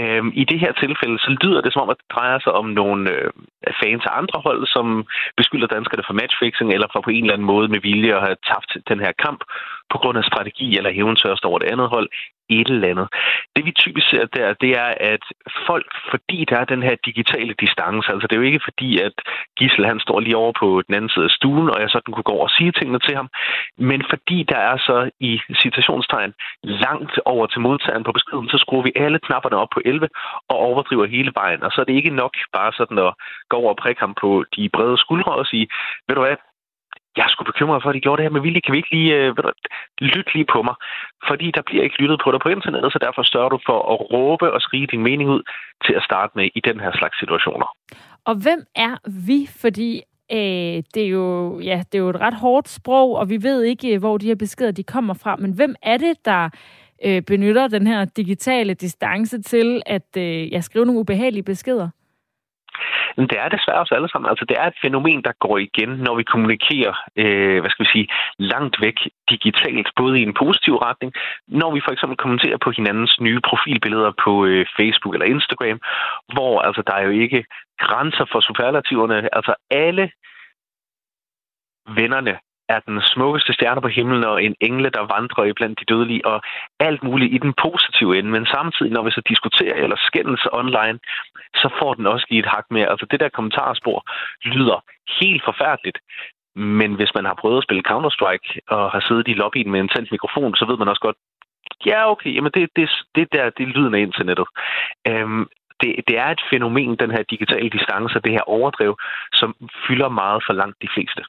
[0.00, 2.66] Øhm, I det her tilfælde, så lyder det som om, at det drejer sig om
[2.80, 3.30] nogle øh,
[3.82, 4.86] fans af andre hold, som
[5.36, 8.38] beskylder danskerne for matchfixing eller for på en eller anden måde med vilje at have
[8.50, 9.40] tabt den her kamp
[9.92, 12.08] på grund af strategi eller hævntørst over det andet hold
[12.48, 13.08] et eller andet.
[13.56, 15.24] Det vi typisk ser der, det er, at
[15.66, 19.12] folk, fordi der er den her digitale distance, altså det er jo ikke fordi, at
[19.58, 22.28] Gissel han står lige over på den anden side af stuen, og jeg sådan kunne
[22.28, 23.28] gå over og sige tingene til ham,
[23.78, 28.82] men fordi der er så i citationstegn langt over til modtageren på beskeden, så skruer
[28.82, 30.08] vi alle knapperne op på 11
[30.48, 31.62] og overdriver hele vejen.
[31.62, 33.12] Og så er det ikke nok bare sådan at
[33.48, 35.66] gå over og prikke ham på de brede skuldre og sige,
[36.06, 36.36] ved du hvad,
[37.16, 38.60] jeg er sgu bekymret for, at de gjorde det her med vilje.
[38.60, 39.34] Kan vi ikke lige øh,
[40.00, 40.74] lytte lige på mig?
[41.28, 43.98] Fordi der bliver ikke lyttet på dig på internettet, så derfor sørger du for at
[44.12, 45.42] råbe og skrige din mening ud
[45.84, 47.68] til at starte med i den her slags situationer.
[48.24, 48.94] Og hvem er
[49.26, 49.48] vi?
[49.62, 53.42] Fordi øh, det, er jo, ja, det er jo et ret hårdt sprog, og vi
[53.42, 55.36] ved ikke, øh, hvor de her beskeder de kommer fra.
[55.36, 56.50] Men hvem er det, der
[57.04, 61.88] øh, benytter den her digitale distance til at øh, ja, skrive nogle ubehagelige beskeder?
[63.16, 64.30] Men det er desværre også alle sammen.
[64.30, 67.90] Altså, det er et fænomen, der går igen, når vi kommunikerer, øh, hvad skal vi
[67.94, 68.98] sige, langt væk
[69.30, 71.12] digitalt, både i en positiv retning,
[71.48, 75.78] når vi for eksempel kommenterer på hinandens nye profilbilleder på øh, Facebook eller Instagram,
[76.34, 77.44] hvor altså, der er jo ikke
[77.78, 79.34] grænser for superlativerne.
[79.36, 80.10] Altså, alle
[82.00, 82.34] vennerne
[82.74, 86.26] er den smukkeste stjerne på himlen og en engle, der vandrer i blandt de dødelige,
[86.26, 86.42] og
[86.80, 88.30] alt muligt i den positive ende.
[88.30, 90.98] Men samtidig, når vi så diskuterer eller skændes online,
[91.54, 92.90] så får den også givet et hak mere.
[92.92, 93.98] Altså det der kommentarspor
[94.44, 94.78] lyder
[95.20, 95.98] helt forfærdeligt.
[96.54, 99.88] Men hvis man har prøvet at spille Counter-Strike og har siddet i lobbyen med en
[99.88, 101.16] tændt mikrofon, så ved man også godt,
[101.86, 104.46] ja okay, jamen det, det, det der, det er lyden af internettet.
[105.08, 105.46] Øhm,
[105.80, 108.96] det, det er et fænomen, den her digitale distance, det her overdrev,
[109.32, 109.54] som
[109.86, 111.22] fylder meget for langt de fleste.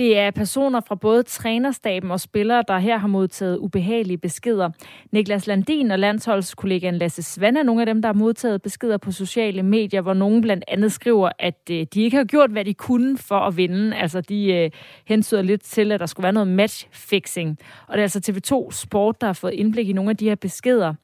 [0.00, 4.70] Det er personer fra både trænerstaben og spillere, der her har modtaget ubehagelige beskeder.
[5.12, 9.12] Niklas Landin og landsholdskollegaen Lasse Svand er nogle af dem, der har modtaget beskeder på
[9.12, 12.74] sociale medier, hvor nogen blandt andet skriver, at øh, de ikke har gjort, hvad de
[12.74, 13.96] kunne for at vinde.
[13.96, 14.70] Altså, de øh,
[15.04, 17.58] hensyder lidt til, at der skulle være noget matchfixing.
[17.86, 20.34] Og det er altså TV2 Sport, der har fået indblik i nogle af de her
[20.34, 20.94] beskeder.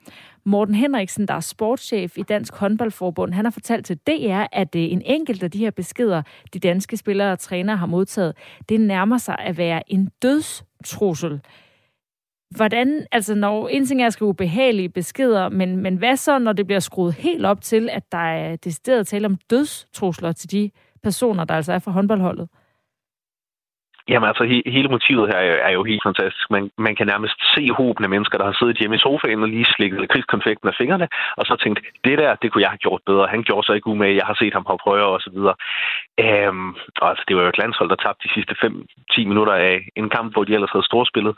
[0.46, 4.82] Morten Henriksen, der er sportschef i Dansk Håndboldforbund, han har fortalt til DR, at øh,
[4.82, 6.22] en enkelt af de her beskeder,
[6.54, 8.36] de danske spillere og trænere har modtaget,
[8.68, 11.40] det nærmer sig at være en dødstrussel.
[12.56, 16.52] Hvordan, altså når en ting er at skrive ubehagelige beskeder, men, men hvad så, når
[16.52, 20.70] det bliver skruet helt op til, at der er decideret tale om dødstrusler til de
[21.02, 22.48] personer, der altså er fra håndboldholdet?
[24.08, 25.38] Jamen altså, he- hele motivet her
[25.68, 26.50] er jo helt fantastisk.
[26.50, 29.48] Man, man kan nærmest se hoben af mennesker, der har siddet hjemme i sofaen og
[29.48, 33.02] lige slikket krigskonfekten af fingrene, og så tænkt, det der, det kunne jeg have gjort
[33.06, 33.26] bedre.
[33.26, 35.54] Han gjorde så ikke umage, jeg har set ham på prøver og så videre.
[36.26, 39.88] Øhm, og altså, det var jo et landshold, der tabte de sidste 5-10 minutter af
[39.96, 41.34] en kamp, hvor de ellers havde storspillet.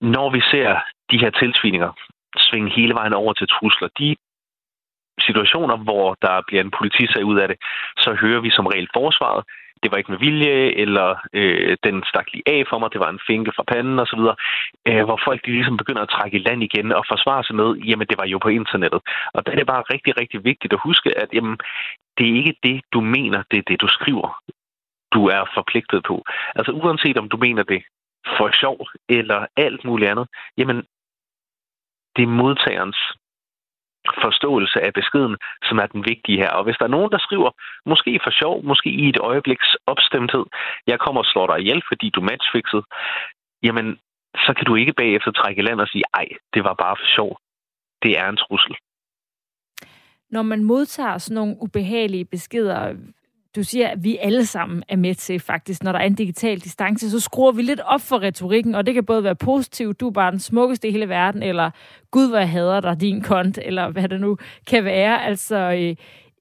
[0.00, 0.70] Når vi ser
[1.10, 1.90] de her tilsvininger
[2.36, 4.16] svinge hele vejen over til trusler, de
[5.20, 7.56] situationer, hvor der bliver en politisag ud af det,
[7.98, 9.44] så hører vi som regel forsvaret.
[9.82, 13.10] Det var ikke med vilje, eller øh, den stak lige af for mig, det var
[13.10, 14.22] en finke fra panden osv.,
[14.88, 17.70] øh, hvor folk de ligesom begynder at trække i land igen og forsvare sig med,
[17.88, 19.00] jamen det var jo på internettet.
[19.34, 21.56] Og der er det bare rigtig, rigtig vigtigt at huske, at jamen,
[22.18, 24.28] det er ikke det, du mener, det er det, du skriver,
[25.14, 26.24] du er forpligtet på.
[26.54, 27.82] Altså uanset om du mener det
[28.36, 30.26] for sjov eller alt muligt andet,
[30.58, 30.76] jamen
[32.16, 32.98] det er modtagerens
[34.24, 35.36] forståelse af beskeden,
[35.68, 36.50] som er den vigtige her.
[36.50, 37.50] Og hvis der er nogen, der skriver,
[37.86, 40.44] måske for sjov, måske i et øjebliks opstemthed,
[40.86, 42.84] jeg kommer og slår dig ihjel, fordi du matchfixede,
[43.62, 43.86] jamen,
[44.44, 47.30] så kan du ikke bagefter trække land og sige, ej, det var bare for sjov.
[48.02, 48.74] Det er en trussel.
[50.30, 52.94] Når man modtager sådan nogle ubehagelige beskeder,
[53.56, 56.58] du siger, at vi alle sammen er med til faktisk, når der er en digital
[56.58, 60.06] distance, så skruer vi lidt op for retorikken, og det kan både være positivt, du
[60.06, 61.70] er bare den smukkeste i hele verden, eller
[62.10, 64.36] gud, hvor jeg hader dig, din kont, eller hvad det nu
[64.66, 65.24] kan være.
[65.24, 65.96] Altså, øh,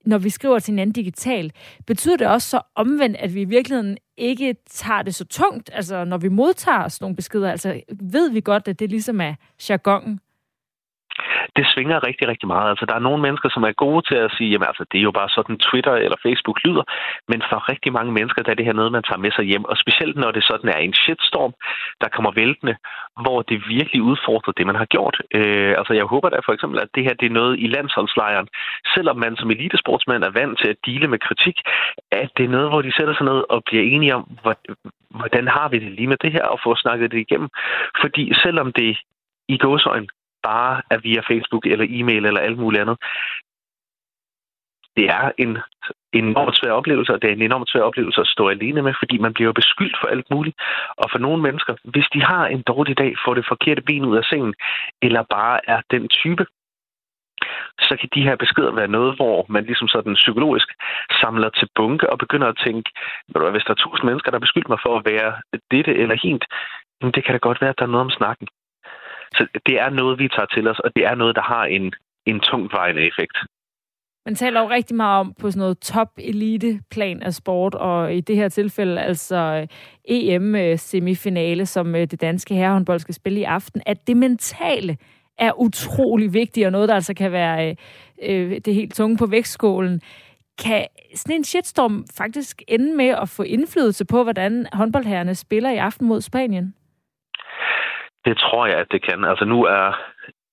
[0.05, 1.51] når vi skriver til hinanden digital,
[1.87, 6.05] betyder det også så omvendt, at vi i virkeligheden ikke tager det så tungt, altså
[6.05, 9.33] når vi modtager sådan nogle beskeder, altså ved vi godt, at det ligesom er
[9.69, 10.19] jargonen,
[11.55, 12.69] det svinger rigtig, rigtig meget.
[12.69, 15.07] Altså, der er nogle mennesker, som er gode til at sige, jamen altså, det er
[15.09, 16.83] jo bare sådan Twitter eller Facebook lyder,
[17.31, 19.65] men for rigtig mange mennesker, der er det her noget, man tager med sig hjem,
[19.71, 21.53] og specielt når det sådan er en shitstorm,
[22.01, 22.75] der kommer væltende,
[23.23, 25.15] hvor det virkelig udfordrer det, man har gjort.
[25.37, 28.47] Øh, altså, jeg håber da for eksempel, at det her det er noget i landsholdslejren,
[28.95, 31.57] selvom man som elitesportsmand er vant til at dele med kritik,
[32.11, 34.23] at det er noget, hvor de sætter sig ned og bliver enige om,
[35.09, 37.49] hvordan har vi det lige med det her, og få snakket det igennem.
[38.01, 38.97] Fordi selvom det
[39.47, 40.07] i gåsøjne
[40.43, 42.97] bare er via Facebook eller e-mail eller alt muligt andet.
[44.97, 45.57] Det er en
[46.13, 49.17] enormt svær oplevelse, og det er en enormt svær oplevelse at stå alene med, fordi
[49.17, 50.55] man bliver beskyldt for alt muligt.
[51.01, 54.17] Og for nogle mennesker, hvis de har en dårlig dag, får det forkerte ben ud
[54.17, 54.53] af sengen,
[55.01, 56.45] eller bare er den type,
[57.79, 60.67] så kan de her beskeder være noget, hvor man ligesom sådan psykologisk
[61.21, 62.91] samler til bunke og begynder at tænke,
[63.51, 65.31] hvis der er tusind mennesker, der beskylder mig for at være
[65.71, 66.45] dette eller hint,
[67.15, 68.47] det kan da godt være, at der er noget om snakken.
[69.33, 71.93] Så det er noget, vi tager til os, og det er noget, der har en,
[72.25, 73.37] en tungtvejende effekt.
[74.25, 78.35] Man taler jo rigtig meget om på sådan noget top-elite-plan af sport, og i det
[78.35, 79.67] her tilfælde altså øh,
[80.05, 84.97] EM-semifinale, øh, som øh, det danske herrehåndbold skal spille i aften, at det mentale
[85.37, 87.75] er utrolig vigtigt, og noget, der altså kan være øh,
[88.23, 90.01] øh det helt tunge på vægtskålen.
[90.63, 95.77] Kan sådan en shitstorm faktisk ende med at få indflydelse på, hvordan håndboldherrerne spiller i
[95.77, 96.73] aften mod Spanien?
[98.25, 99.25] Det tror jeg, at det kan.
[99.25, 99.93] Altså nu er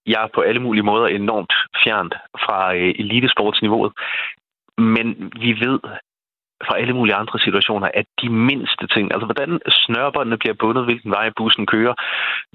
[0.06, 1.52] jeg på alle mulige måder enormt
[1.84, 3.92] fjernt fra øh, elitesportsniveauet.
[4.78, 5.80] Men vi ved
[6.66, 11.10] fra alle mulige andre situationer, at de mindste ting, altså hvordan snørbåndene bliver bundet, hvilken
[11.10, 11.94] vej bussen kører,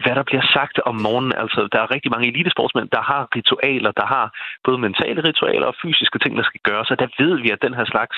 [0.04, 3.92] hvad der bliver sagt om morgenen, altså der er rigtig mange elitesportsmænd, der har ritualer,
[3.92, 4.26] der har
[4.64, 7.74] både mentale ritualer og fysiske ting, der skal gøres, og der ved vi, at den
[7.74, 8.18] her slags,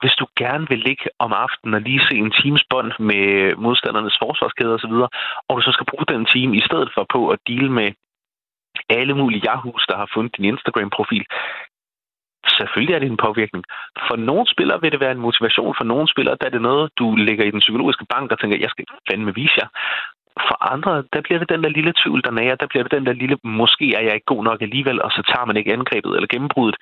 [0.00, 4.16] hvis du gerne vil ligge om aftenen og lige se en times bånd med modstandernes
[4.22, 4.94] forsvarskæde osv.,
[5.48, 7.88] og du så skal bruge den time i stedet for på at deal med
[8.90, 11.24] alle mulige Yahoos, der har fundet din Instagram-profil,
[12.58, 13.64] selvfølgelig er det en påvirkning.
[14.08, 15.74] For nogle spillere vil det være en motivation.
[15.78, 18.56] For nogle spillere der er det noget, du lægger i den psykologiske bank og tænker,
[18.64, 19.68] jeg skal fandme vise jer.
[20.48, 22.54] For andre, der bliver det den der lille tvivl, der nager.
[22.54, 25.22] Der bliver det den der lille, måske er jeg ikke god nok alligevel, og så
[25.30, 26.76] tager man ikke angrebet eller gennembruddet.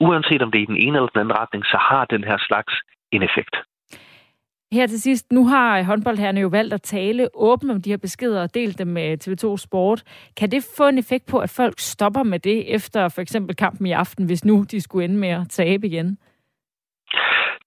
[0.00, 2.38] Uanset om det er i den ene eller den anden retning, så har den her
[2.48, 2.72] slags
[3.12, 3.54] en effekt.
[4.72, 8.42] Her til sidst, nu har håndboldherrene jo valgt at tale åbent om de her beskeder
[8.42, 10.02] og delt dem med TV2 Sport.
[10.36, 13.86] Kan det få en effekt på, at folk stopper med det efter for eksempel kampen
[13.86, 16.18] i aften, hvis nu de skulle ende med at tabe igen?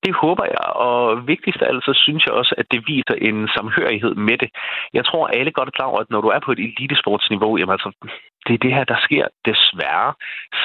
[0.06, 3.50] Det håber jeg, og vigtigst af alt, så synes jeg også, at det viser en
[3.56, 4.50] samhørighed med det.
[4.94, 7.76] Jeg tror, alle godt er klar over, at når du er på et elitesportsniveau, jamen
[7.78, 7.92] altså,
[8.48, 10.14] det er det her, der sker desværre.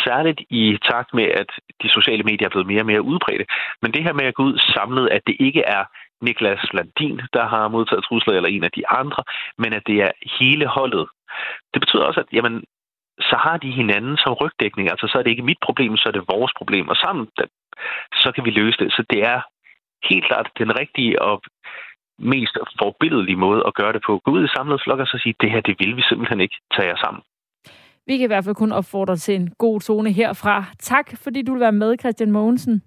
[0.05, 1.51] Særligt i takt med, at
[1.83, 3.47] de sociale medier er blevet mere og mere udbredte.
[3.83, 5.85] Men det her med at gå ud samlet, at det ikke er
[6.23, 9.23] Niklas Landin, der har modtaget trusler, eller en af de andre,
[9.59, 11.09] men at det er hele holdet.
[11.73, 12.65] Det betyder også, at jamen,
[13.21, 14.91] så har de hinanden som rygdækning.
[14.91, 16.89] Altså, så er det ikke mit problem, så er det vores problem.
[16.89, 17.29] Og sammen,
[18.23, 18.93] så kan vi løse det.
[18.93, 19.41] Så det er
[20.11, 21.43] helt klart den rigtige og
[22.19, 24.21] mest forbilledelige måde at gøre det på.
[24.25, 26.57] Gå ud i samlet flok og så sige, det her, det vil vi simpelthen ikke
[26.75, 27.23] tage jer sammen.
[28.07, 30.65] Vi kan i hvert fald kun opfordre til en god tone herfra.
[30.79, 32.83] Tak, fordi du vil være med, Christian Mogensen.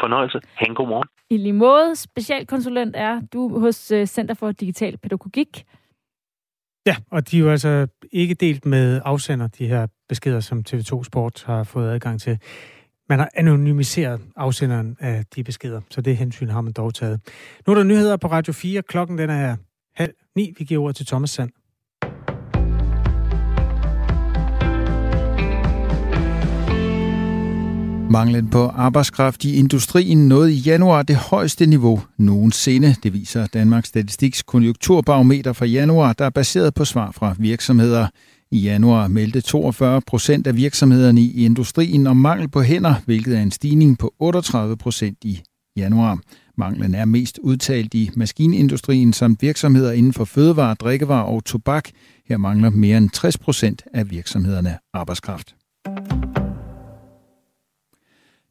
[0.00, 0.40] Fornøjelse.
[0.54, 1.08] Ha' en god morgen.
[1.32, 5.64] I lige måde, specialkonsulent er du hos øh, Center for Digital Pædagogik.
[6.86, 11.04] Ja, og de er jo altså ikke delt med afsender, de her beskeder, som TV2
[11.04, 12.38] Sport har fået adgang til.
[13.08, 17.20] Man har anonymiseret afsenderen af de beskeder, så det hensyn har man dog taget.
[17.66, 18.82] Nu er der nyheder på Radio 4.
[18.82, 19.56] Klokken den er
[19.94, 20.54] halv ni.
[20.58, 21.50] Vi giver ordet til Thomas Sand.
[28.12, 32.96] Manglen på arbejdskraft i industrien nåede i januar det højeste niveau nogensinde.
[33.02, 38.06] Det viser Danmarks Statistiks konjunkturbarometer for januar, der er baseret på svar fra virksomheder.
[38.50, 43.42] I januar meldte 42 procent af virksomhederne i industrien om mangel på hænder, hvilket er
[43.42, 45.42] en stigning på 38 procent i
[45.76, 46.18] januar.
[46.58, 51.88] Manglen er mest udtalt i maskinindustrien samt virksomheder inden for fødevare, drikkevarer og tobak.
[52.28, 55.54] Her mangler mere end 60 procent af virksomhederne arbejdskraft.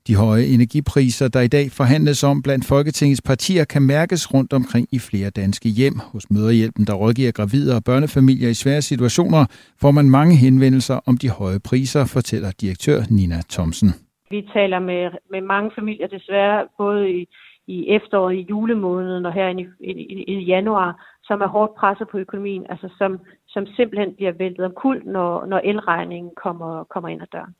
[0.08, 4.88] De høje energipriser, der i dag forhandles om blandt Folketingets partier, kan mærkes rundt omkring
[4.92, 5.98] i flere danske hjem.
[6.14, 9.46] Hos Møderhjælpen, der rådgiver gravide og børnefamilier i svære situationer,
[9.82, 13.90] får man mange henvendelser om de høje priser, fortæller direktør Nina Thomsen.
[14.30, 17.28] Vi taler med, med mange familier desværre, både i,
[17.68, 20.90] i efteråret, i julemåneden og her i, i, i januar,
[21.24, 25.46] som er hårdt presset på økonomien, altså som, som simpelthen bliver væltet om kul, når,
[25.46, 27.54] når elregningen kommer, kommer ind ad døren.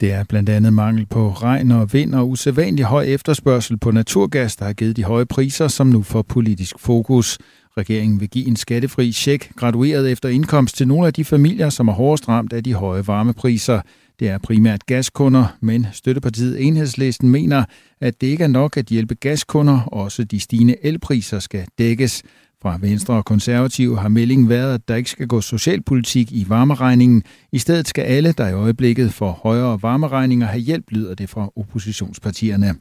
[0.00, 4.56] Det er blandt andet mangel på regn og vind og usædvanlig høj efterspørgsel på naturgas,
[4.56, 7.38] der har givet de høje priser, som nu får politisk fokus.
[7.78, 11.88] Regeringen vil give en skattefri check gradueret efter indkomst til nogle af de familier, som
[11.88, 13.80] er hårdest ramt af de høje varmepriser.
[14.20, 17.64] Det er primært gaskunder, men støttepartiet Enhedslisten mener,
[18.00, 22.22] at det ikke er nok at hjælpe gaskunder, også de stigende elpriser skal dækkes.
[22.66, 27.22] Fra Venstre og Konservative har meldingen været, at der ikke skal gå socialpolitik i varmeregningen.
[27.52, 31.50] I stedet skal alle, der i øjeblikket får højere varmeregninger, have hjælp, lyder det fra
[31.56, 32.74] oppositionspartierne.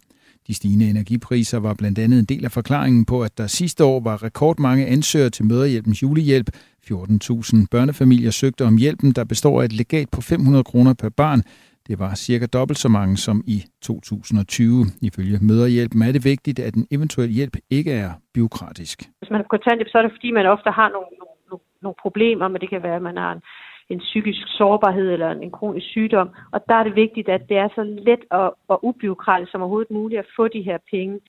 [0.47, 3.99] De stigende energipriser var blandt andet en del af forklaringen på, at der sidste år
[3.99, 6.49] var rekordmange ansøgere til Møderhjælpens julehjælp.
[6.91, 11.43] 14.000 børnefamilier søgte om hjælpen, der består af et legat på 500 kroner per barn.
[11.87, 14.85] Det var cirka dobbelt så mange som i 2020.
[15.01, 18.97] Ifølge Møderhjælpen er det vigtigt, at en eventuel hjælp ikke er byråkratisk.
[19.19, 21.07] Hvis man har kontanthjælp, så er det fordi, man ofte har nogle,
[21.49, 23.41] nogle, nogle problemer, men det kan være, at man har en,
[23.89, 26.29] en psykisk sårbarhed eller en kronisk sygdom.
[26.53, 29.91] Og der er det vigtigt, at det er så let og, og ubyråkratisk som overhovedet
[29.91, 31.19] muligt at få de her penge.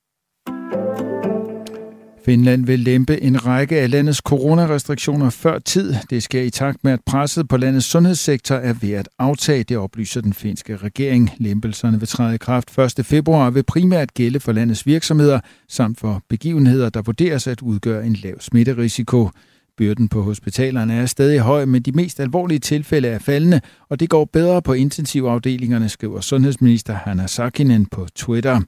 [2.26, 5.94] Finland vil lempe en række af landets coronarestriktioner før tid.
[6.10, 9.76] Det sker i takt med, at presset på landets sundhedssektor er ved at aftage, det
[9.76, 11.30] oplyser den finske regering.
[11.38, 13.06] Lempelserne vil træde i kraft 1.
[13.06, 18.16] februar vil primært gælde for landets virksomheder, samt for begivenheder, der vurderes at udgøre en
[18.22, 19.30] lav smitterisiko.
[19.78, 24.10] Byrden på hospitalerne er stadig høj, men de mest alvorlige tilfælde er faldende, og det
[24.10, 28.60] går bedre på intensivafdelingerne, skriver sundhedsminister Hanna Sakinen på Twitter.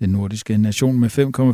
[0.00, 1.10] Den nordiske nation med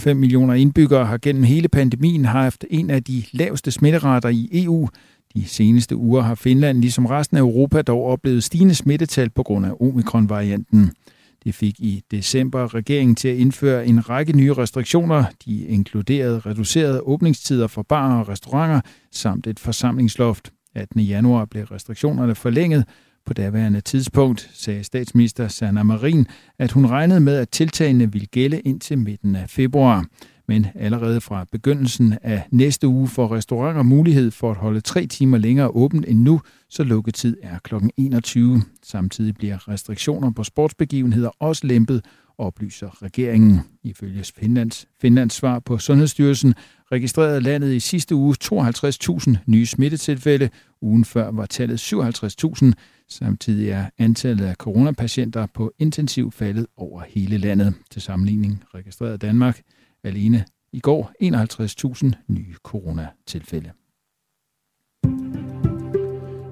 [0.08, 4.88] 5,5 millioner indbyggere har gennem hele pandemien haft en af de laveste smitterater i EU.
[5.34, 9.66] De seneste uger har Finland, ligesom resten af Europa, dog oplevet stigende smittetal på grund
[9.66, 10.90] af omikron-varianten.
[11.44, 15.24] Det fik i december regeringen til at indføre en række nye restriktioner.
[15.44, 18.80] De inkluderede reducerede åbningstider for barer og restauranter
[19.12, 20.52] samt et forsamlingsloft.
[20.74, 21.00] 18.
[21.00, 22.84] januar blev restriktionerne forlænget,
[23.28, 26.26] på daværende tidspunkt sagde statsminister Sanna Marin,
[26.58, 30.06] at hun regnede med, at tiltagene ville gælde indtil midten af februar.
[30.46, 35.38] Men allerede fra begyndelsen af næste uge får restauranter mulighed for at holde tre timer
[35.38, 37.74] længere åbent end nu, så lukketid er kl.
[37.96, 38.62] 21.
[38.82, 42.04] Samtidig bliver restriktioner på sportsbegivenheder også lempet,
[42.38, 43.60] oplyser regeringen.
[43.84, 46.54] Ifølge Finlands, Finlands svar på Sundhedsstyrelsen
[46.92, 50.50] registrerede landet i sidste uge 52.000 nye smittetilfælde.
[50.82, 52.72] Ugen før var tallet 57.000.
[53.08, 57.74] Samtidig er antallet af coronapatienter på intensiv faldet over hele landet.
[57.90, 59.60] Til sammenligning registrerede Danmark
[60.04, 63.70] alene i går 51.000 nye coronatilfælde.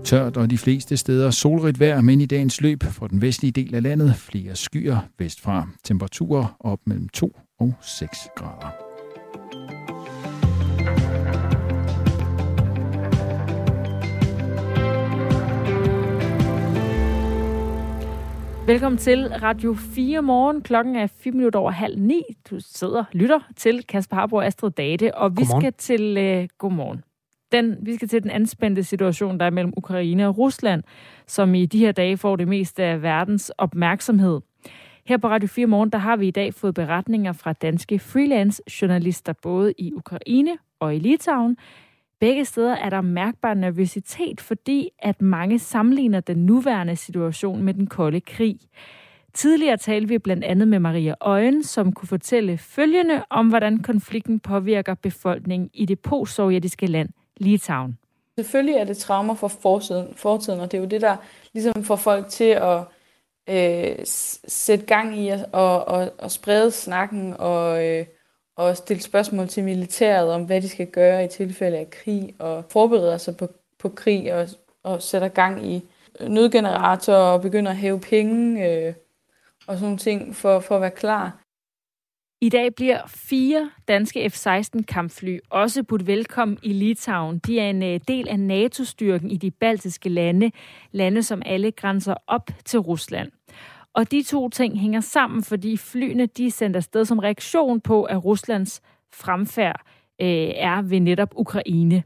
[0.04, 3.74] Tørt og de fleste steder solrigt vejr, men i dagens løb fra den vestlige del
[3.74, 5.68] af landet flere skyer vestfra.
[5.84, 8.85] Temperaturer op mellem 2 og 6 grader.
[18.66, 20.62] Velkommen til Radio 4 morgen.
[20.62, 22.22] Klokken er 4 minutter over halv ni.
[22.50, 25.62] Du sidder lytter til Kasper Harbo og Astrid Date, og vi godmorgen.
[25.62, 26.40] skal til...
[26.40, 27.04] Uh, godmorgen.
[27.52, 30.82] Den, vi skal til den anspændte situation, der er mellem Ukraine og Rusland,
[31.26, 34.40] som i de her dage får det meste af verdens opmærksomhed.
[35.06, 39.32] Her på Radio 4 Morgen, der har vi i dag fået beretninger fra danske freelance-journalister,
[39.32, 41.56] både i Ukraine og i Litauen,
[42.20, 47.86] Begge steder er der mærkbar nervøsitet, fordi at mange sammenligner den nuværende situation med den
[47.86, 48.58] kolde krig.
[49.34, 54.40] Tidligere talte vi blandt andet med Maria Øjen, som kunne fortælle følgende om, hvordan konflikten
[54.40, 57.98] påvirker befolkningen i det postsovjetiske land Litauen.
[58.38, 61.16] Selvfølgelig er det traumer for fortiden, fortiden, og det er jo det, der
[61.52, 62.80] ligesom får folk til at
[63.48, 63.96] øh,
[64.48, 68.06] sætte gang i og, og, og sprede snakken og, øh,
[68.56, 72.64] og stille spørgsmål til militæret om, hvad de skal gøre i tilfælde af krig, og
[72.70, 74.48] forbereder sig på, på krig og,
[74.82, 75.82] og sætter gang i
[76.20, 78.94] nødgeneratorer og begynder at hæve penge øh,
[79.66, 81.42] og sådan nogle ting for, for at være klar.
[82.40, 87.38] I dag bliver fire danske F-16 kampfly også budt velkommen i Litauen.
[87.38, 90.50] De er en øh, del af NATO-styrken i de baltiske lande,
[90.92, 93.32] lande som alle grænser op til Rusland.
[93.96, 98.04] Og de to ting hænger sammen, fordi flyene de er sendt afsted som reaktion på,
[98.04, 98.80] at Ruslands
[99.14, 99.80] fremfærd
[100.20, 102.02] øh, er ved netop Ukraine.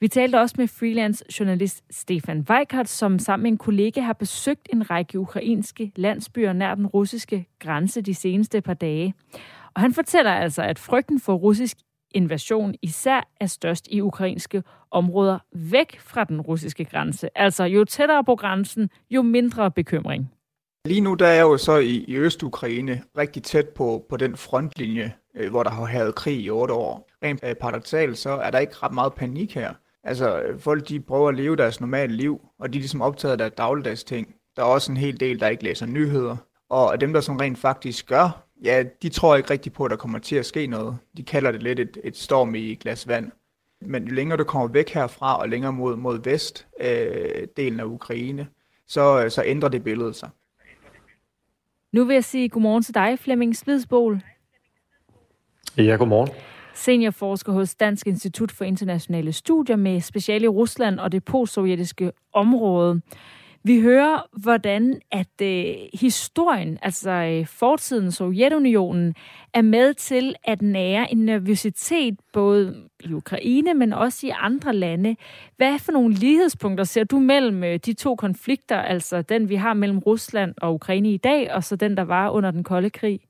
[0.00, 4.68] Vi talte også med freelance journalist Stefan Weikert, som sammen med en kollega har besøgt
[4.72, 9.14] en række ukrainske landsbyer nær den russiske grænse de seneste par dage.
[9.74, 11.76] Og han fortæller altså, at frygten for russisk
[12.14, 17.38] invasion især er størst i ukrainske områder væk fra den russiske grænse.
[17.38, 20.30] Altså jo tættere på grænsen, jo mindre bekymring.
[20.84, 24.36] Lige nu der er jeg jo så i, i Øst-Ukraine rigtig tæt på, på den
[24.36, 27.10] frontlinje, øh, hvor der har været krig i otte år.
[27.22, 29.74] Rent øh, paradoxalt, så er der ikke ret meget panik her.
[30.04, 33.32] Altså, øh, folk de prøver at leve deres normale liv, og de er ligesom optaget
[33.32, 34.34] af deres dagligdags ting.
[34.56, 36.36] Der er også en hel del, der ikke læser nyheder.
[36.68, 39.96] Og dem, der som rent faktisk gør, ja, de tror ikke rigtig på, at der
[39.96, 40.98] kommer til at ske noget.
[41.16, 43.30] De kalder det lidt et, et storm i et glas vand.
[43.80, 47.84] Men jo længere du kommer væk herfra, og længere mod, mod vest, øh, delen af
[47.84, 48.46] Ukraine,
[48.88, 50.30] så, øh, så ændrer det billedet sig.
[51.92, 54.20] Nu vil jeg sige godmorgen til dig, Flemming Svidsbol.
[55.76, 56.28] Ja, godmorgen.
[56.74, 63.00] Seniorforsker hos Dansk Institut for Internationale Studier med speciale i Rusland og det postsovjetiske område.
[63.64, 69.14] Vi hører, hvordan at øh, historien, altså øh, fortiden Sovjetunionen,
[69.54, 75.16] er med til at nære en nervøsitet både i Ukraine, men også i andre lande.
[75.56, 79.74] Hvad for nogle lighedspunkter ser du mellem øh, de to konflikter, altså den vi har
[79.74, 83.20] mellem Rusland og Ukraine i dag, og så den, der var under den kolde krig?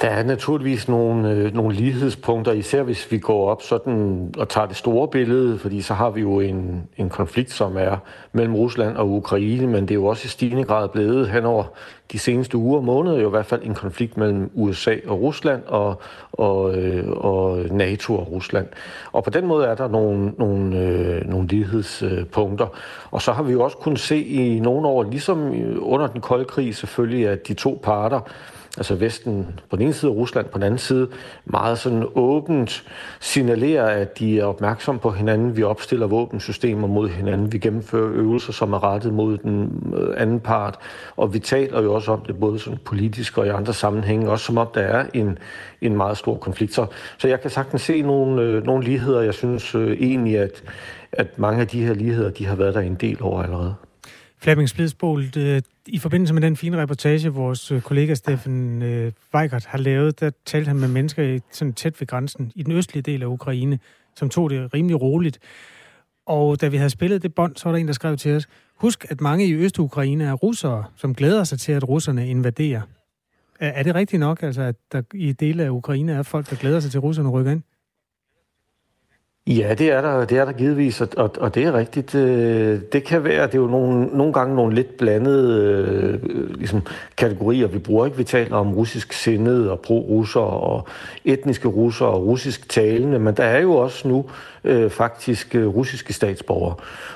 [0.00, 4.66] Der er naturligvis nogle, øh, nogle lighedspunkter, især hvis vi går op sådan og tager
[4.66, 7.96] det store billede, fordi så har vi jo en, en konflikt, som er
[8.32, 11.64] mellem Rusland og Ukraine, men det er jo også i stigende grad blevet hen over
[12.12, 15.62] de seneste uger og måneder, jo i hvert fald en konflikt mellem USA og Rusland
[15.66, 16.00] og,
[16.32, 18.66] og, øh, og NATO og Rusland.
[19.12, 22.66] Og på den måde er der nogle, nogle, øh, nogle lighedspunkter.
[23.10, 26.44] Og så har vi jo også kunnet se i nogle år, ligesom under den kolde
[26.44, 28.20] krig selvfølgelig, at de to parter
[28.76, 31.08] altså Vesten på den ene side og Rusland på den anden side,
[31.44, 32.84] meget sådan åbent
[33.20, 35.56] signalerer, at de er opmærksomme på hinanden.
[35.56, 37.52] Vi opstiller våbensystemer mod hinanden.
[37.52, 40.78] Vi gennemfører øvelser, som er rettet mod den øh, anden part.
[41.16, 44.44] Og vi taler jo også om det både sådan politisk og i andre sammenhænge, også
[44.44, 45.38] som om der er en,
[45.80, 46.74] en meget stor konflikt.
[46.74, 46.86] Så,
[47.18, 49.20] så jeg kan sagtens se nogle, øh, nogle ligheder.
[49.20, 50.62] Jeg synes øh, egentlig, at,
[51.12, 53.74] at mange af de her ligheder, de har været der en del over allerede.
[54.42, 55.24] Flemming Splidsbol,
[55.86, 60.30] i forbindelse med den fine reportage, vores øh, kollega Steffen øh, Weigert har lavet, der
[60.44, 63.78] talte han med mennesker sådan tæt ved grænsen i den østlige del af Ukraine,
[64.16, 65.38] som tog det rimelig roligt.
[66.26, 68.48] Og da vi havde spillet det bånd, så var der en, der skrev til os,
[68.76, 72.80] husk, at mange i Øst-Ukraine er russere, som glæder sig til, at russerne invaderer.
[73.60, 76.56] Er, er det rigtigt nok, altså, at der i dele af Ukraine er folk, der
[76.56, 77.62] glæder sig til, at russerne rykker ind?
[79.46, 82.14] Ja, det er der, det er der givetvis, og, og det er rigtigt.
[82.14, 85.62] Øh, det kan være, det er jo nogle, nogle gange nogle lidt blandede
[86.22, 86.82] øh, ligesom,
[87.16, 88.04] kategorier, vi bruger.
[88.04, 88.16] ikke.
[88.16, 90.86] Vi taler om russisk sindet og pro-russer og
[91.24, 94.24] etniske russer og russisk talende, men der er jo også nu
[94.64, 96.74] øh, faktisk øh, russiske statsborgere.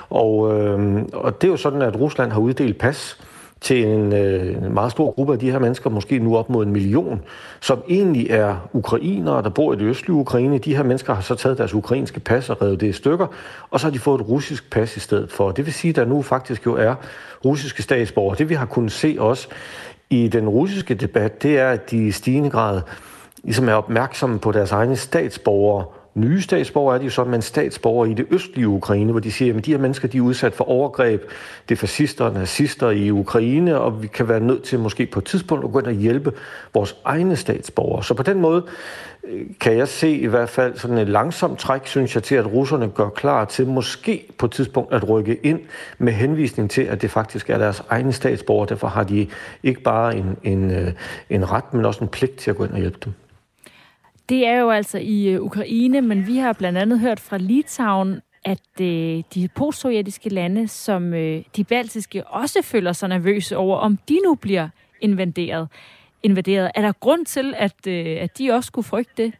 [0.09, 3.19] Og, øh, og det er jo sådan, at Rusland har uddelt pas
[3.61, 6.71] til en øh, meget stor gruppe af de her mennesker, måske nu op mod en
[6.71, 7.21] million,
[7.59, 10.57] som egentlig er ukrainere, der bor i det østlige Ukraine.
[10.57, 13.27] De her mennesker har så taget deres ukrainske pas og revet det i stykker,
[13.69, 15.51] og så har de fået et russisk pas i stedet for.
[15.51, 16.95] Det vil sige, at der nu faktisk jo er
[17.45, 18.37] russiske statsborgere.
[18.37, 19.47] Det vi har kunnet se også
[20.09, 22.81] i den russiske debat, det er, at de i stigende grad
[23.43, 25.85] ligesom er opmærksomme på deres egne statsborgere,
[26.17, 29.57] nye statsborgere er de jo så, men statsborgere i det østlige Ukraine, hvor de siger,
[29.57, 31.21] at de her mennesker de er udsat for overgreb.
[31.69, 35.19] Det er fascister og nazister i Ukraine, og vi kan være nødt til måske på
[35.19, 36.31] et tidspunkt at gå ind og hjælpe
[36.73, 38.03] vores egne statsborgere.
[38.03, 38.63] Så på den måde
[39.27, 42.53] øh, kan jeg se i hvert fald sådan et langsomt træk, synes jeg, til at
[42.53, 45.59] russerne gør klar til måske på et tidspunkt at rykke ind
[45.97, 48.69] med henvisning til, at det faktisk er deres egne statsborgere.
[48.69, 49.27] Derfor har de
[49.63, 50.91] ikke bare en, en, øh,
[51.29, 53.13] en ret, men også en pligt til at gå ind og hjælpe dem.
[54.29, 58.21] Det er jo altså i øh, Ukraine, men vi har blandt andet hørt fra Litauen,
[58.45, 63.97] at øh, de postsovjetiske lande, som øh, de baltiske, også føler sig nervøse over, om
[64.09, 64.69] de nu bliver
[65.01, 65.67] invaderet.
[66.23, 66.71] invaderet.
[66.75, 69.33] Er der grund til, at, øh, at de også skulle frygte det?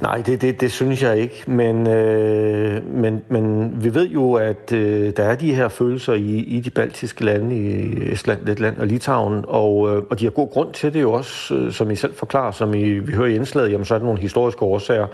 [0.00, 4.72] Nej, det, det, det synes jeg ikke, men, øh, men, men vi ved jo, at
[4.72, 8.86] øh, der er de her følelser i, i de baltiske lande, i Estland, Letland og
[8.86, 11.96] Litauen, og, øh, og de har god grund til det jo også, øh, som I
[11.96, 15.06] selv forklarer, som I, vi hører i indslaget, jamen så er der nogle historiske årsager.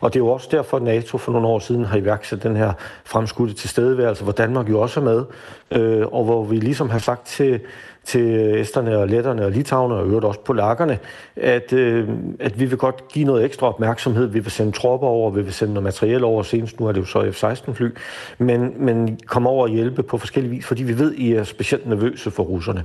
[0.00, 2.56] Og det er jo også derfor, at NATO for nogle år siden har iværksat den
[2.56, 2.72] her
[3.04, 5.24] fremskudte tilstedeværelse, hvor Danmark jo også er med,
[5.70, 7.60] øh, og hvor vi ligesom har sagt til
[8.04, 10.98] til æsterne og letterne og litauerne og øvrigt også polakkerne,
[11.36, 12.08] at, øh,
[12.40, 14.26] at vi vil godt give noget ekstra opmærksomhed.
[14.26, 16.42] Vi vil sende tropper over, vi vil sende noget materiel over.
[16.42, 17.90] Senest nu er det jo så F-16-fly.
[18.38, 21.88] Men, men komme over og hjælpe på forskellige vis, fordi vi ved, I er specielt
[21.88, 22.84] nervøse for russerne.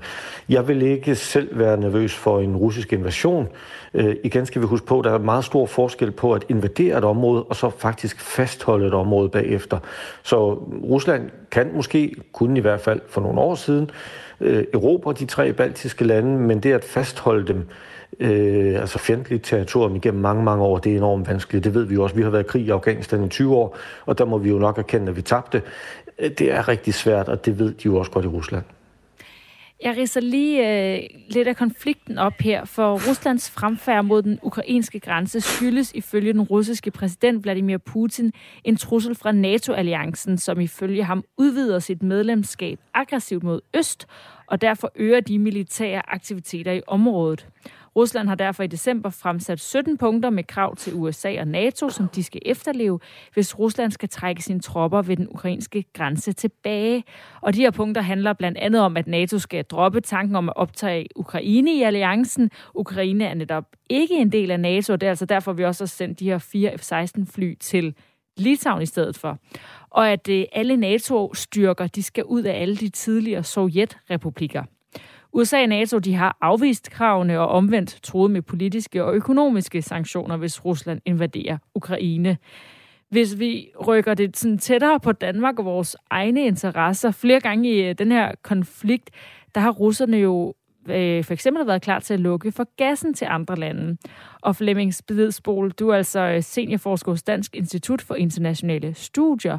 [0.49, 3.47] Jeg vil ikke selv være nervøs for en russisk invasion.
[3.93, 6.97] Øh, igen skal vi huske på, at der er meget stor forskel på at invadere
[6.97, 9.79] et område, og så faktisk fastholde et område bagefter.
[10.23, 10.53] Så
[10.83, 13.91] Rusland kan måske, kunne i hvert fald for nogle år siden,
[14.41, 17.67] øh, erobre de tre baltiske lande, men det at fastholde dem,
[18.19, 21.63] øh, altså fjendtligt territorium igennem mange, mange år, det er enormt vanskeligt.
[21.63, 22.15] Det ved vi jo også.
[22.15, 24.57] Vi har været i krig i Afghanistan i 20 år, og der må vi jo
[24.59, 25.61] nok erkende, at vi tabte.
[26.19, 28.63] Øh, det er rigtig svært, og det ved de jo også godt i Rusland.
[29.83, 34.99] Jeg riser lige øh, lidt af konflikten op her, for Ruslands fremfærd mod den ukrainske
[34.99, 38.31] grænse skyldes ifølge den russiske præsident Vladimir Putin
[38.63, 44.07] en trussel fra NATO-alliancen, som ifølge ham udvider sit medlemskab aggressivt mod øst,
[44.47, 47.47] og derfor øger de militære aktiviteter i området.
[47.97, 52.07] Rusland har derfor i december fremsat 17 punkter med krav til USA og NATO, som
[52.07, 52.99] de skal efterleve,
[53.33, 57.03] hvis Rusland skal trække sine tropper ved den ukrainske grænse tilbage.
[57.41, 60.57] Og de her punkter handler blandt andet om, at NATO skal droppe tanken om at
[60.57, 62.51] optage Ukraine i alliancen.
[62.75, 65.83] Ukraine er netop ikke en del af NATO, og det er altså derfor, vi også
[65.83, 67.95] har sendt de her fire F-16-fly til
[68.37, 69.37] Litauen i stedet for.
[69.89, 74.63] Og at øh, alle NATO-styrker, de skal ud af alle de tidligere sovjetrepublikker.
[75.37, 80.37] USA og NATO de har afvist kravene og omvendt troet med politiske og økonomiske sanktioner,
[80.37, 82.37] hvis Rusland invaderer Ukraine.
[83.09, 87.89] Hvis vi rykker det sådan tættere på Danmark og vores egne interesser, flere gange i
[87.89, 89.09] øh, den her konflikt,
[89.55, 90.53] der har russerne jo
[90.89, 93.97] øh, for eksempel været klar til at lukke for gassen til andre lande.
[94.41, 99.57] Og Flemming Spidsbol, du er altså øh, seniorforsker hos Dansk Institut for Internationale Studier.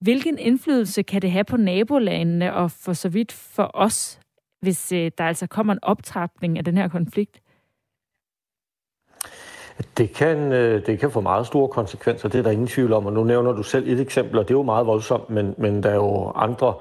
[0.00, 4.20] Hvilken indflydelse kan det have på nabolandene og for så vidt for os,
[4.60, 7.40] hvis øh, der altså kommer en optrapning af den her konflikt?
[9.98, 13.06] Det kan, øh, det kan få meget store konsekvenser, det er der ingen tvivl om.
[13.06, 15.82] Og nu nævner du selv et eksempel, og det er jo meget voldsomt, men, men
[15.82, 16.74] der er jo andre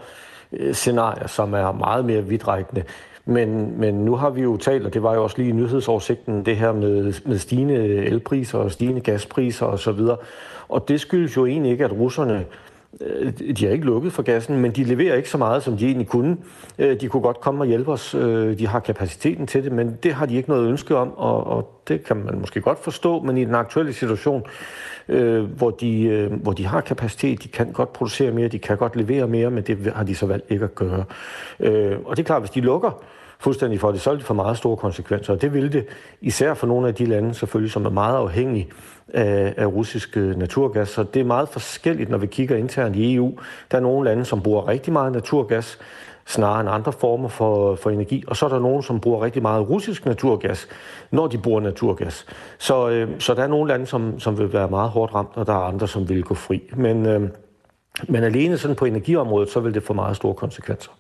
[0.52, 2.84] øh, scenarier, som er meget mere vidtrækkende.
[3.26, 6.46] Men, men nu har vi jo talt, og det var jo også lige i nyhedsoversigten,
[6.46, 7.76] det her med, med stigende
[8.06, 9.90] elpriser og stigende gaspriser osv.
[9.90, 10.24] Og,
[10.70, 12.69] og det skyldes jo egentlig ikke, at russerne Øh,
[13.02, 15.86] Øh, de har ikke lukket for gassen, men de leverer ikke så meget, som de
[15.86, 16.38] egentlig kunne.
[16.80, 18.16] Øh, de kunne godt komme og hjælpe os.
[18.16, 21.48] Øh, de har kapaciteten til det, men det har de ikke noget ønske om, og,
[21.48, 24.44] og det kan man måske godt forstå, men i den aktuelle situation,
[25.58, 29.28] hvor, de, hvor de har kapacitet, de kan godt producere mere, de kan godt levere
[29.28, 31.04] mere, men det har de så valgt ikke at gøre.
[32.06, 33.04] Og det er klart, hvis de lukker,
[33.40, 35.34] fuldstændig for det, så vil det få meget store konsekvenser.
[35.34, 35.86] Og det vil det
[36.22, 38.70] især for nogle af de lande selvfølgelig, som er meget afhængige
[39.14, 40.90] af, af russisk øh, naturgas.
[40.90, 43.40] Så det er meget forskelligt, når vi kigger internt i EU.
[43.72, 45.80] Der er nogle lande, som bruger rigtig meget naturgas,
[46.26, 48.24] snarere end andre former for, for energi.
[48.28, 50.68] Og så er der nogen, som bruger rigtig meget russisk naturgas,
[51.12, 52.26] når de bruger naturgas.
[52.58, 55.48] Så, øh, så der er nogle lande, som, som vil være meget hårdt ramt, og
[55.48, 56.62] der er andre, som vil gå fri.
[56.76, 57.22] Men, øh,
[58.08, 60.92] men alene sådan på energiområdet, så vil det få meget store konsekvenser.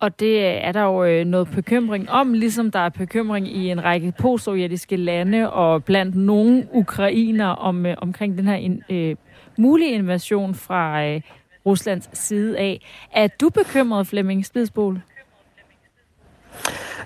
[0.00, 3.70] Og det øh, er der jo øh, noget bekymring om, ligesom der er bekymring i
[3.70, 9.16] en række postsovjetiske lande og blandt nogle ukrainer om, øh, omkring den her in, øh,
[9.58, 11.20] mulige invasion fra øh,
[11.66, 12.80] Ruslands side af.
[13.12, 15.00] Er du bekymret, Flemming Spidsbol?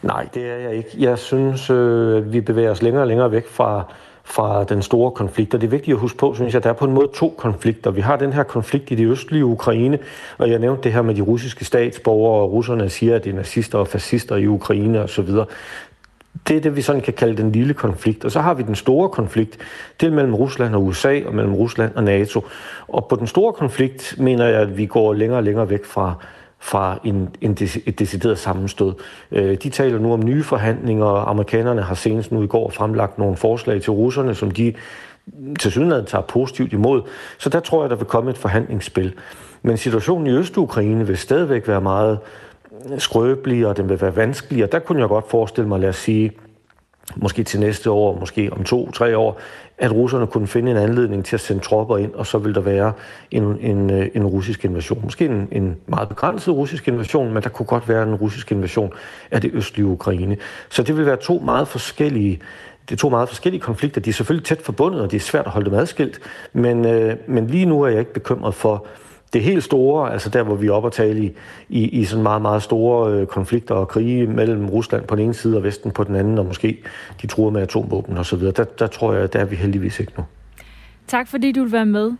[0.02, 0.88] Nej, det er jeg ikke.
[0.98, 3.92] Jeg synes, øh, vi bevæger os længere og længere væk fra
[4.24, 5.54] fra den store konflikt.
[5.54, 7.08] Og det er vigtigt at huske på, synes jeg, at der er på en måde
[7.14, 7.90] to konflikter.
[7.90, 9.98] Vi har den her konflikt i det østlige Ukraine,
[10.38, 13.36] og jeg nævnte det her med de russiske statsborgere, og russerne siger, at det er
[13.36, 15.28] nazister og fascister i Ukraine osv.
[16.48, 18.24] Det er det, vi sådan kan kalde den lille konflikt.
[18.24, 19.58] Og så har vi den store konflikt.
[20.00, 22.44] Det er mellem Rusland og USA og mellem Rusland og NATO.
[22.88, 26.14] Og på den store konflikt mener jeg, at vi går længere og længere væk fra,
[26.64, 28.92] fra en, en, et decideret sammenstød.
[29.32, 33.18] Øh, de taler nu om nye forhandlinger, og amerikanerne har senest nu i går fremlagt
[33.18, 34.74] nogle forslag til russerne, som de
[35.58, 37.02] til synligheden tager positivt imod.
[37.38, 39.14] Så der tror jeg, der vil komme et forhandlingsspil.
[39.62, 42.18] Men situationen i Øst-Ukraine vil stadigvæk være meget
[42.98, 45.96] skrøbelig, og den vil være vanskelig, og der kunne jeg godt forestille mig, lad os
[45.96, 46.32] sige,
[47.16, 49.40] måske til næste år, måske om to-tre år,
[49.78, 52.60] at russerne kunne finde en anledning til at sende tropper ind, og så vil der
[52.60, 52.92] være
[53.30, 55.00] en, en, øh, en russisk invasion.
[55.02, 58.92] Måske en, en meget begrænset russisk invasion, men der kunne godt være en russisk invasion
[59.30, 60.36] af det østlige Ukraine.
[60.68, 62.40] Så det vil være to meget forskellige
[62.88, 64.00] det er to meget forskellige konflikter.
[64.00, 66.20] De er selvfølgelig tæt forbundet, og det er svært at holde dem adskilt.
[66.52, 68.86] Men, øh, men lige nu er jeg ikke bekymret for
[69.34, 71.32] det helt store, altså der, hvor vi er oppe og tale i,
[71.68, 75.34] i, i sådan meget, meget store øh, konflikter og krige mellem Rusland på den ene
[75.34, 76.82] side og Vesten på den anden, og måske
[77.22, 80.24] de truer med atomvåben osv., der, der tror jeg, der er vi heldigvis ikke nu.
[81.06, 82.12] Tak fordi du vil være med.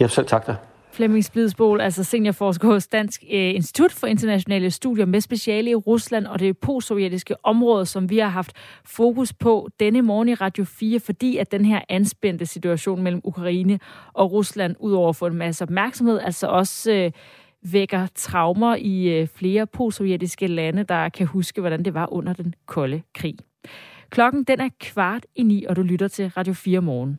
[0.00, 0.56] Ja, selv tak dig.
[0.98, 6.26] Flemming Splidsbol, altså seniorforsker hos Dansk øh, Institut for Internationale Studier med speciale i Rusland
[6.26, 8.52] og det postsovjetiske område, som vi har haft
[8.84, 13.78] fokus på denne morgen i Radio 4, fordi at den her anspændte situation mellem Ukraine
[14.12, 17.10] og Rusland, udover at få en masse opmærksomhed, altså også øh,
[17.72, 22.54] vækker traumer i øh, flere postsovjetiske lande, der kan huske, hvordan det var under den
[22.66, 23.34] kolde krig.
[24.10, 27.18] Klokken den er kvart i ni, og du lytter til Radio 4 morgen.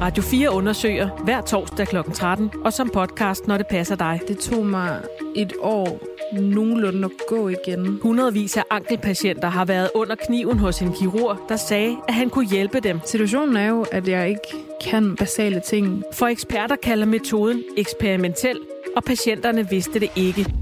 [0.00, 1.96] Radio 4 undersøger hver torsdag kl.
[2.14, 4.20] 13, og som podcast, når det passer dig.
[4.28, 5.02] Det tog mig
[5.36, 6.00] et år
[6.32, 7.98] nogenlunde at gå igen.
[8.02, 12.46] Hundredvis af ankelpatienter har været under kniven hos en kirurg, der sagde, at han kunne
[12.46, 13.00] hjælpe dem.
[13.04, 16.04] Situationen er jo, at jeg ikke kan basale ting.
[16.12, 18.58] For eksperter kalder metoden eksperimentel,
[18.96, 20.54] og patienterne vidste det ikke.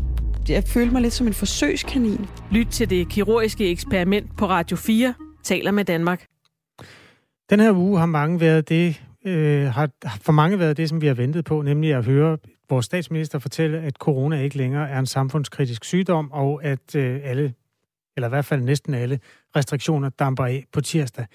[0.48, 2.26] Jeg følte mig lidt som en forsøgskanin.
[2.50, 5.14] Lyt til det kirurgiske eksperiment på Radio 4,
[5.44, 6.26] taler med Danmark.
[7.50, 11.06] Den her uge har mange været det, øh, har for mange været det, som vi
[11.06, 12.38] har ventet på, nemlig at høre
[12.70, 17.54] vores statsminister fortælle, at corona ikke længere er en samfundskritisk sygdom, og at øh, alle,
[18.16, 19.20] eller i hvert fald næsten alle,
[19.56, 21.26] restriktioner damper af på tirsdag.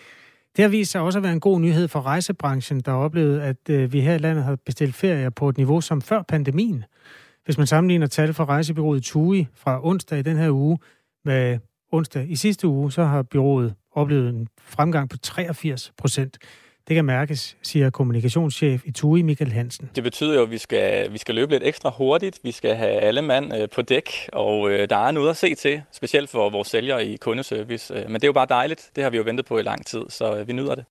[0.55, 3.69] Det har vist sig også at være en god nyhed for rejsebranchen, der oplevede, at
[3.69, 6.83] øh, vi her i landet har bestilt ferier på et niveau som før pandemien.
[7.45, 10.77] Hvis man sammenligner tal fra rejsebyrået TUI fra onsdag i den her uge
[11.25, 11.59] med
[11.91, 16.37] onsdag i sidste uge, så har byrået oplevet en fremgang på 83 procent.
[16.87, 19.89] Det kan mærkes, siger kommunikationschef i TUI Michael Hansen.
[19.95, 22.39] Det betyder jo, at vi skal, vi skal løbe lidt ekstra hurtigt.
[22.43, 25.55] Vi skal have alle mand øh, på dæk, og øh, der er noget at se
[25.55, 27.93] til, specielt for vores sælgere i kundeservice.
[27.93, 28.91] Øh, men det er jo bare dejligt.
[28.95, 30.85] Det har vi jo ventet på i lang tid, så vi nyder det.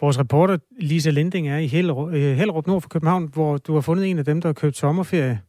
[0.00, 4.18] Vores reporter Lisa Linding er i Hellerup Nord for København, hvor du har fundet en
[4.18, 5.40] af dem, der har købt sommerferie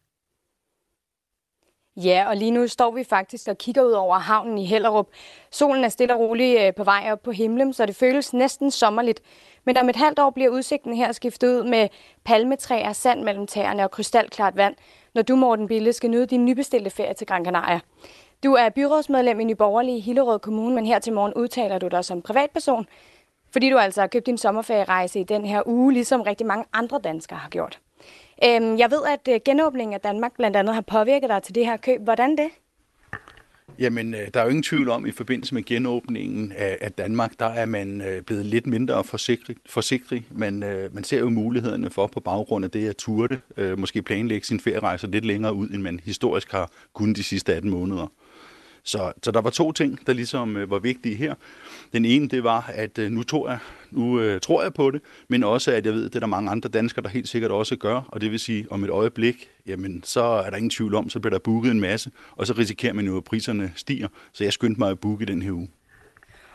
[2.04, 5.08] Ja, og lige nu står vi faktisk og kigger ud over havnen i Hellerup.
[5.52, 8.72] Solen er stille og rolig øh, på vej op på himlen, så det føles næsten
[8.72, 9.22] sommerligt.
[9.66, 11.88] Men om et halvt år bliver udsigten her skiftet ud med
[12.24, 14.76] palmetræer, sand mellem tæerne og krystalklart vand,
[15.16, 17.80] når du, Morten Bille, skal nyde din nybestilte ferie til Gran Canaria.
[18.44, 22.06] Du er byrådsmedlem i Nyborgerlige i Hillerød Kommune, men her til morgen udtaler du dig
[22.06, 22.88] som privatperson,
[23.52, 27.00] fordi du altså har købt din sommerferierejse i den her uge, ligesom rigtig mange andre
[27.04, 27.80] danskere har gjort.
[28.44, 31.66] Øhm, jeg ved, at øh, genåbningen af Danmark blandt andet har påvirket dig til det
[31.66, 32.02] her køb.
[32.02, 32.50] Hvordan det?
[33.80, 37.32] Jamen, øh, der er jo ingen tvivl om, at i forbindelse med genåbningen af, Danmark,
[37.40, 39.56] der er man øh, blevet lidt mindre forsigtig.
[39.66, 40.26] forsikrig.
[40.32, 43.40] Man, øh, man ser jo mulighederne for på baggrund af det at turde
[43.78, 47.70] måske planlægge sin ferierejse lidt længere ud, end man historisk har kunnet de sidste 18
[47.70, 48.08] måneder.
[48.84, 51.36] Så, så der var to ting, der ligesom øh, var vigtige her.
[51.94, 53.60] Den ene, det var, at øh, nu, tog jeg,
[53.92, 56.28] nu øh, tror jeg på det, men også, at jeg ved, at det er der
[56.28, 59.50] mange andre danskere, der helt sikkert også gør, og det vil sige, om et øjeblik,
[59.68, 62.54] jamen, så er der ingen tvivl om, så bliver der booket en masse, og så
[62.54, 64.08] risikerer man jo, at priserne stiger.
[64.34, 65.68] Så jeg skyndte mig at booke den her uge.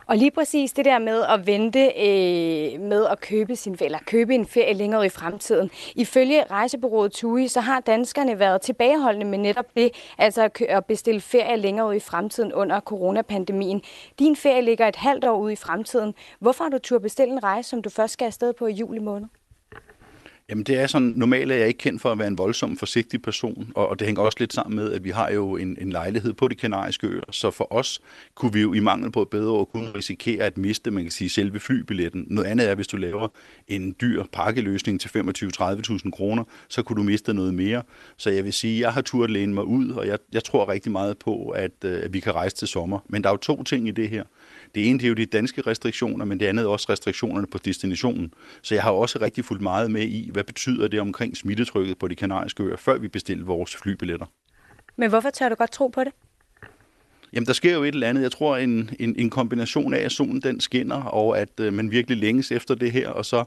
[0.07, 4.35] Og lige præcis det der med at vente øh, med at købe, sin, eller købe
[4.35, 5.71] en ferie længere i fremtiden.
[5.95, 11.57] Ifølge rejsebureauet TUI, så har danskerne været tilbageholdende med netop det, altså at bestille ferie
[11.57, 13.81] længere i fremtiden under coronapandemien.
[14.19, 16.13] Din ferie ligger et halvt år ude i fremtiden.
[16.39, 18.99] Hvorfor har du tur bestille en rejse, som du først skal afsted på i juli
[18.99, 19.27] måned?
[20.49, 23.21] Jamen det er sådan, normalt er jeg ikke kendt for at være en voldsom forsigtig
[23.21, 25.89] person, og, og det hænger også lidt sammen med, at vi har jo en, en
[25.91, 28.01] lejlighed på de kanariske øer, så for os
[28.35, 31.11] kunne vi jo i mangel på et bedre år kunne risikere at miste, man kan
[31.11, 32.25] sige, selve flybilletten.
[32.29, 33.27] Noget andet er, hvis du laver
[33.67, 37.83] en dyr pakkeløsning til 25-30.000 kroner, så kunne du miste noget mere.
[38.17, 40.91] Så jeg vil sige, jeg har turt læne mig ud, og jeg, jeg tror rigtig
[40.91, 42.99] meget på, at, øh, at vi kan rejse til sommer.
[43.09, 44.23] Men der er jo to ting i det her.
[44.75, 47.57] Det ene det er jo de danske restriktioner, men det andet er også restriktionerne på
[47.57, 48.33] destinationen.
[48.61, 52.07] Så jeg har også rigtig fulgt meget med i, hvad betyder det omkring smittetrykket på
[52.07, 54.25] de kanariske øer, før vi bestiller vores flybilletter.
[54.95, 56.13] Men hvorfor tør du godt tro på det?
[57.33, 58.21] Jamen, der sker jo et eller andet.
[58.21, 61.91] Jeg tror, en, en, en kombination af, at solen den skinner, og at øh, man
[61.91, 63.43] virkelig længes efter det her, og så,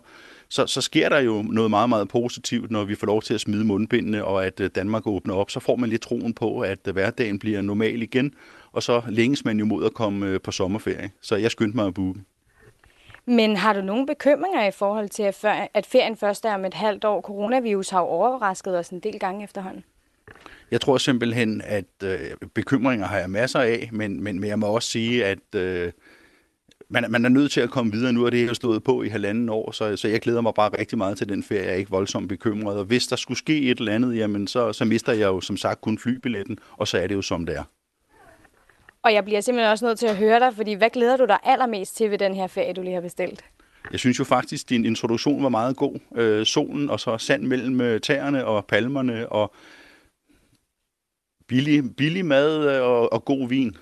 [0.49, 3.41] så, så sker der jo noget meget, meget positivt, når vi får lov til at
[3.41, 5.51] smide mundbindene, og at øh, Danmark åbner op.
[5.51, 8.35] Så får man lidt troen på, at øh, hverdagen bliver normal igen,
[8.79, 11.11] og så længes man jo mod at komme øh, på sommerferie.
[11.21, 12.21] Så jeg skyndte mig at booke.
[13.27, 15.23] Men har du nogle bekymringer i forhold til,
[15.75, 17.21] at ferien først er om et halvt år?
[17.21, 19.85] Coronavirus har jo overrasket os en del gange efterhånden.
[20.71, 22.19] Jeg tror simpelthen, at øh,
[22.55, 25.93] bekymringer har jeg masser af, men, men, men jeg må også sige, at øh,
[26.91, 29.09] man, man er nødt til at komme videre nu, og det har stået på i
[29.09, 31.63] halvanden år, så, så jeg glæder mig bare rigtig meget til den ferie.
[31.63, 34.73] Jeg er ikke voldsomt bekymret, og hvis der skulle ske et eller andet, jamen så,
[34.73, 37.57] så mister jeg jo som sagt kun flybilletten, og så er det jo som det
[37.57, 37.65] er.
[39.09, 41.39] Og jeg bliver simpelthen også nødt til at høre dig, fordi hvad glæder du dig
[41.45, 43.45] allermest til ved den her ferie, du lige har bestilt?
[43.93, 45.99] Jeg synes jo faktisk, at din introduktion var meget god.
[46.17, 49.55] Øh, solen og så sand mellem øh, tæerne og palmerne og
[51.47, 53.77] billig, billig mad øh, og, og god vin.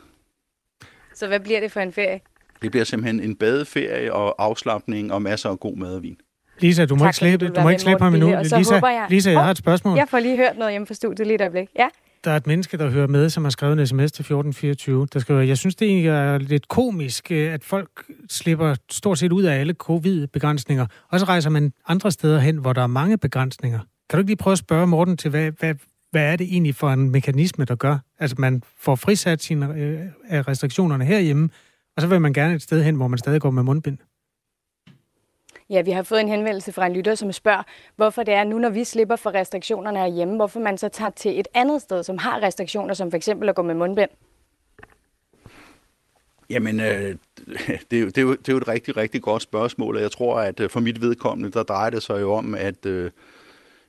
[1.15, 2.21] Så hvad bliver det for en ferie?
[2.63, 6.17] Det bliver simpelthen en badeferie og afslappning og masser af god mad og vin.
[6.59, 8.37] Lisa, du må Tak, ikke slippe, fordi du må ikke slippe ham endnu.
[8.43, 9.07] Lisa, håber jeg...
[9.11, 9.97] Lisa, jeg Hov, har et spørgsmål.
[9.97, 11.69] Jeg får lige hørt noget hjemme fra studiet lige et øjeblik.
[11.79, 11.89] Ja.
[12.27, 15.19] Der er et menneske, der hører med, som har skrevet en sms til 1424, der
[15.19, 17.89] skriver, jeg synes, det egentlig er lidt komisk, øh, at folk
[18.31, 22.73] slipper stort set ud af alle covid-begrænsninger, og så rejser man andre steder hen, hvor
[22.73, 23.79] der er mange begrænsninger.
[23.79, 25.75] Kan du ikke lige prøve at spørge Morten til, hvad, hvad,
[26.11, 27.99] hvad er det egentlig for en mekanisme, der gør?
[28.19, 30.01] Altså, man får frisat sine øh,
[30.31, 31.49] restriktionerne herhjemme,
[31.97, 33.99] og så vil man gerne et sted hen, hvor man stadig går med mundbind.
[35.71, 37.63] Ja, vi har fået en henvendelse fra en lytter, som spørger,
[37.97, 41.41] hvorfor det er nu, når vi slipper for restriktionerne herhjemme, hvorfor man så tager til
[41.41, 44.11] et andet sted, som har restriktioner, som for eksempel at gå med mundbind.
[46.51, 47.17] Jamen, øh,
[47.91, 50.03] det, er jo, det, er jo, det er jo et rigtig, rigtig godt spørgsmål, og
[50.03, 53.11] jeg tror, at øh, for mit vedkommende, der drejer det sig jo om, at øh,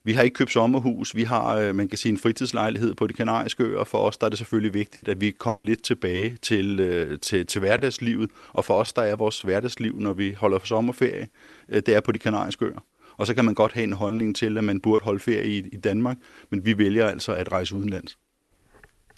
[0.03, 3.13] vi har ikke købt sommerhus, vi har, øh, man kan sige, en fritidslejlighed på de
[3.13, 3.84] kanariske øer.
[3.84, 7.45] For os der er det selvfølgelig vigtigt, at vi kommer lidt tilbage til, øh, til,
[7.45, 11.28] til hverdagslivet, og for os der er vores hverdagsliv, når vi holder for sommerferie,
[11.70, 12.84] det er på de kanariske øer.
[13.18, 15.57] Og så kan man godt have en holdning til, at man burde holde ferie i,
[15.57, 16.18] i Danmark,
[16.49, 18.18] men vi vælger altså at rejse udenlands.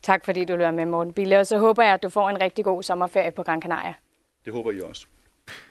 [0.04, 2.42] Tak fordi du løber med, Morten Bille, og så håber jeg, at du får en
[2.42, 3.94] rigtig god sommerferie på Gran Canaria.
[4.46, 5.06] Det håber I også.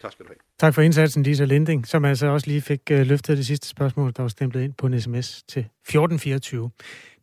[0.02, 0.36] Tak skal du have.
[0.58, 4.12] Tak for indsatsen, Lisa Linding, som altså også lige fik uh, løftet det sidste spørgsmål,
[4.16, 6.70] der var stemplet ind på en sms til 1424.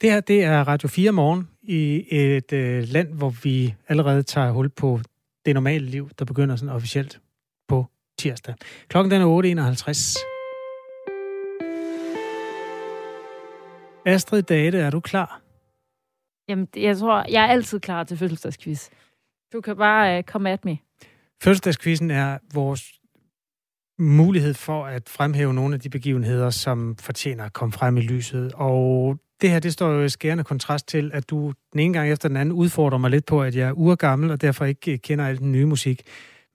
[0.01, 4.51] Det her, det er Radio 4 morgen i et uh, land, hvor vi allerede tager
[4.51, 4.99] hul på
[5.45, 7.20] det normale liv, der begynder sådan officielt
[8.18, 8.55] tirsdag.
[8.88, 10.36] Klokken den er 8.51.
[14.05, 15.41] Astrid Date, er du klar?
[16.49, 18.89] Jamen, jeg tror, jeg er altid klar til fødselsdagsquiz.
[19.53, 20.78] Du kan bare uh, komme at me.
[21.43, 22.93] Fødselsdagskvisten er vores
[23.99, 28.51] mulighed for at fremhæve nogle af de begivenheder, som fortjener at komme frem i lyset.
[28.55, 32.11] Og det her, det står jo i skærende kontrast til, at du den ene gang
[32.11, 35.28] efter den anden udfordrer mig lidt på, at jeg er urgammel og derfor ikke kender
[35.28, 36.01] al den nye musik.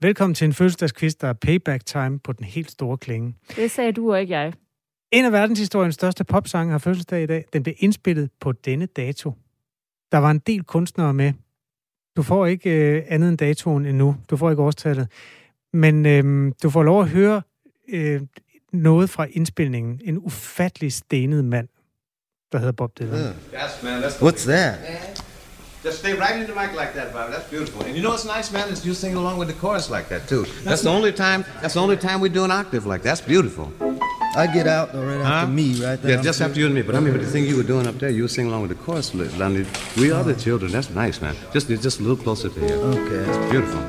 [0.02, 3.34] Velkommen til en fødselsdagsquiz, der er payback time på den helt store klinge.
[3.56, 4.52] Det sagde du og ikke jeg.
[5.12, 7.44] En af verdenshistoriens største popsange har fødselsdag i dag.
[7.52, 9.32] Den blev indspillet på denne dato.
[10.12, 11.32] Der var en del kunstnere med.
[12.16, 14.16] Du får ikke øh, andet end datoen endnu.
[14.30, 15.08] Du får ikke årstallet.
[15.72, 17.42] Men øh, du får lov at høre
[17.88, 18.20] øh,
[18.72, 20.00] noget fra indspilningen.
[20.04, 21.68] En ufattelig stenet mand,
[22.52, 23.18] der hedder Bob Dylan.
[23.18, 24.02] Yes, man.
[24.02, 24.74] That's What's that?
[25.82, 27.30] Just stay right in the mic like that, Bob.
[27.30, 27.80] That's beautiful.
[27.86, 30.28] And you know what's nice, man, is you sing along with the chorus like that
[30.28, 30.44] too.
[30.62, 31.44] That's the only time.
[31.62, 33.08] That's the only time we do an octave like that.
[33.10, 33.72] That's beautiful.
[34.36, 35.46] I get out though, right after Huh?
[35.46, 36.16] me, right there.
[36.16, 36.82] Yeah, just after you and me.
[36.82, 38.62] But I mean, but the thing you were doing up there, you were singing along
[38.68, 39.14] with the chorus.
[39.14, 39.66] Lonnie.
[39.96, 40.70] We are the children.
[40.70, 41.34] That's nice, man.
[41.54, 42.74] Just just a little closer to you.
[42.74, 43.24] Okay.
[43.26, 43.80] That's beautiful.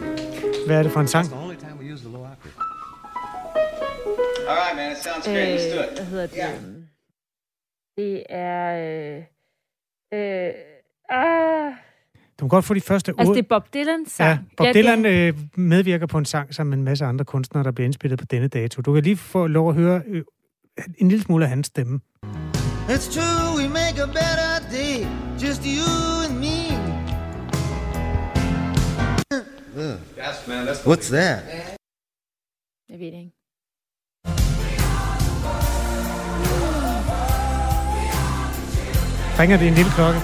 [0.68, 1.26] Hvad er det for en sang?
[1.26, 2.54] That's the only time we use the low octave.
[4.50, 4.92] All right, man.
[4.92, 5.60] It sounds great.
[5.60, 5.90] Let's do it.
[6.00, 6.88] hvad hedder det?
[7.98, 8.66] Det er...
[10.14, 10.54] Øh, øh,
[11.12, 11.72] ah,
[12.40, 14.30] Du kan godt få de første altså, otte- det er Bob Dylan sang.
[14.30, 17.64] Ja, Bob det- Dylan øh, medvirker på en sang sammen med en masse andre kunstnere,
[17.64, 18.82] der bliver indspillet på denne dato.
[18.82, 20.24] Du kan lige få lov at høre øh,
[20.98, 22.00] en lille smule af hans stemme.
[22.90, 25.06] It's true, we make a better day,
[25.44, 25.90] just you
[26.30, 26.58] and me.
[30.18, 31.40] That's What's that?
[32.90, 33.32] Jeg ved det ikke.
[39.40, 40.20] Ringer det en lille klokke?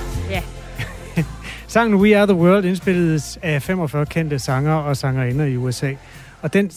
[1.78, 5.93] Sangen We Are The World indspilledes af 45 kendte sanger og sangerinder i USA.
[6.41, 6.71] Og den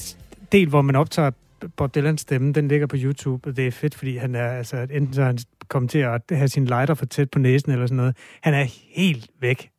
[0.53, 1.31] del, hvor man optager
[1.77, 4.77] Bob Dylans stemme, den ligger på YouTube, og det er fedt, fordi han er, altså,
[4.91, 5.39] enten så han
[5.69, 8.17] kommet til at have sin lighter for tæt på næsen eller sådan noget.
[8.43, 9.71] Han er helt væk.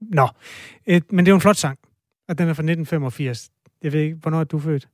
[0.00, 0.28] Nå,
[0.86, 1.78] Et, men det er jo en flot sang,
[2.28, 3.50] og den er fra 1985.
[3.82, 4.88] Jeg ved ikke, hvornår er du født?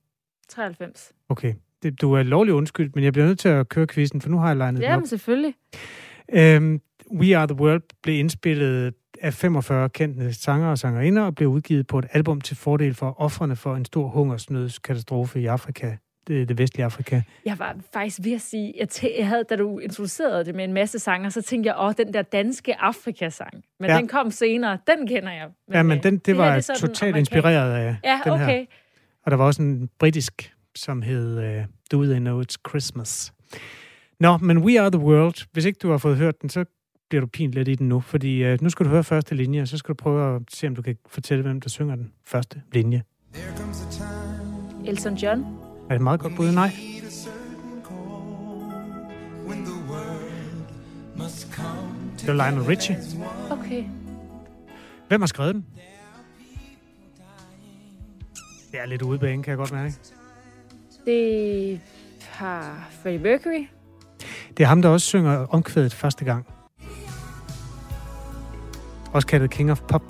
[0.49, 1.13] 93.
[1.29, 4.29] Okay, det, du er lovlig undskyldt, men jeg bliver nødt til at køre quizzen, for
[4.29, 4.91] nu har jeg legnet den op.
[4.91, 5.55] Jamen, selvfølgelig.
[6.33, 6.81] Øhm,
[7.13, 11.87] We Are The World blev indspillet af 45 kendte sanger og sangerinder og blev udgivet
[11.87, 15.97] på et album til fordel for offrene for en stor hungersnødskatastrofe i Afrika,
[16.27, 17.21] det, det vestlige Afrika.
[17.45, 20.65] Jeg var faktisk ved at sige, jeg, tæ- jeg havde, da du introducerede det med
[20.65, 23.65] en masse sanger, så tænkte jeg, åh, den der danske Afrika-sang.
[23.81, 23.97] Men Ja.
[23.97, 25.49] den kom senere, den kender jeg.
[25.69, 27.33] Men, ja, men øh, den, det, her, var er sådan totalt amerikansk.
[27.33, 28.47] inspireret af Ja, den okay.
[28.47, 28.65] her.
[29.25, 33.33] Og der var også en britisk, som hed uh, Do They Know It's Christmas.
[34.21, 36.65] Nå, men We Are The World, hvis ikke du har fået hørt den, så
[37.13, 39.63] bliver du pint lidt i den nu, fordi øh, nu skal du høre første linje,
[39.63, 42.13] og så skal du prøve at se, om du kan fortælle, hvem der synger den
[42.27, 43.03] første linje.
[44.87, 45.41] Elton John.
[45.41, 46.53] Er det et meget godt bud?
[46.53, 46.71] Nej.
[52.21, 52.99] Det er Lionel Richie.
[53.51, 53.85] Okay.
[55.09, 55.67] Hvem har skrevet den?
[58.73, 59.95] Det er lidt ude bane, kan jeg godt mærke.
[61.05, 61.81] Det
[62.21, 63.67] har Freddie Mercury.
[64.57, 66.47] Det er ham, der også synger omkvædet første gang.
[69.13, 70.03] Også kaldet King of Pop.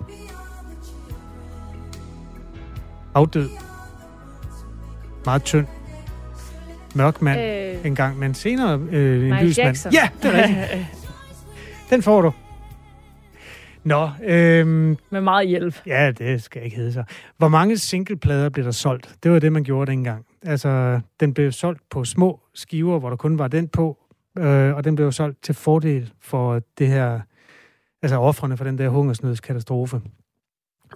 [3.14, 3.48] Afdød.
[5.24, 5.66] Meget tynd.
[6.94, 7.86] Mørk mand Øh.
[7.86, 9.66] engang, men senere øh, en Michael lys mand.
[9.66, 9.92] Jackson.
[9.92, 10.86] Ja, det er rigtigt.
[11.90, 12.32] Den får du.
[13.84, 15.80] Nå, øhm, Med meget hjælp.
[15.86, 17.04] Ja, det skal ikke hedde sig.
[17.38, 19.14] Hvor mange singleplader blev der solgt?
[19.22, 20.24] Det var det, man gjorde dengang.
[20.42, 23.98] Altså, den blev solgt på små skiver, hvor der kun var den på,
[24.38, 27.20] øh, og den blev solgt til fordel for det her,
[28.02, 30.02] altså offrene for den der hungersnødskatastrofe.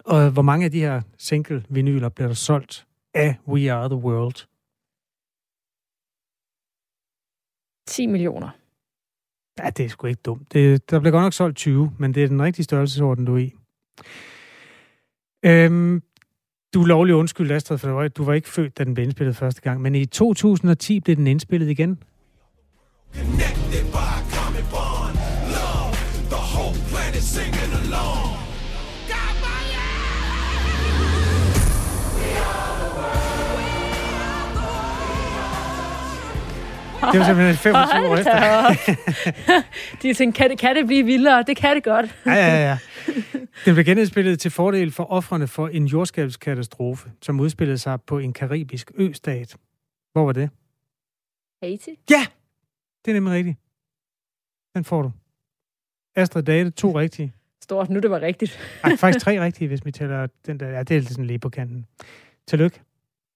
[0.04, 4.46] Og hvor mange af de her single-vinyler blev der solgt af We Are The World?
[7.86, 8.48] 10 millioner.
[9.59, 10.52] Ja, det er sgu ikke dumt.
[10.52, 13.38] Det, der blev godt nok solgt 20, men det er den rigtige størrelsesorden, du er
[13.38, 13.54] i.
[15.44, 16.02] Øhm,
[16.74, 19.04] du er lovlig undskyld, Astrid, for du var, du var ikke født, da den blev
[19.04, 19.80] indspillet første gang.
[19.80, 22.02] Men i 2010 blev den indspillet igen.
[23.12, 24.36] The
[37.12, 39.62] Det var simpelthen 25 år efter.
[40.02, 41.42] De tænkte, kan det, kan det blive vildere?
[41.42, 42.14] Det kan det godt.
[42.26, 42.78] Ja, ja, ja.
[43.64, 48.32] Den blev genindspillet til fordel for offrene for en jordskabskatastrofe, som udspillede sig på en
[48.32, 49.57] karibisk østat.
[50.12, 50.50] Hvor var det?
[51.62, 51.90] Haiti?
[52.11, 52.26] Ja!
[53.04, 53.57] Det er nemlig rigtigt.
[54.74, 55.12] Den får du.
[56.16, 57.32] Astrid Date, to rigtige.
[57.62, 58.59] Stort, nu det var rigtigt.
[58.84, 60.68] Ej, faktisk tre rigtige, hvis vi tæller den der.
[60.68, 61.86] Ja, det er sådan lige på kanten.
[62.46, 62.80] Tillykke.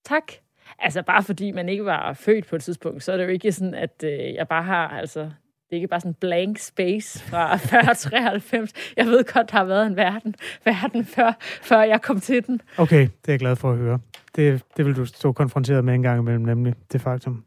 [0.04, 0.32] Tak.
[0.78, 3.52] Altså bare fordi man ikke var født på et tidspunkt, så er det jo ikke
[3.52, 5.30] sådan, at øh, jeg bare har, altså, det
[5.70, 7.56] er ikke bare sådan blank space fra
[7.94, 8.72] 93.
[8.96, 12.60] Jeg ved godt, der har været en verden, verden før, før jeg kom til den.
[12.78, 13.98] Okay, det er jeg glad for at høre.
[14.36, 17.44] Det, det vil du stå konfronteret med en gang imellem, nemlig det faktum.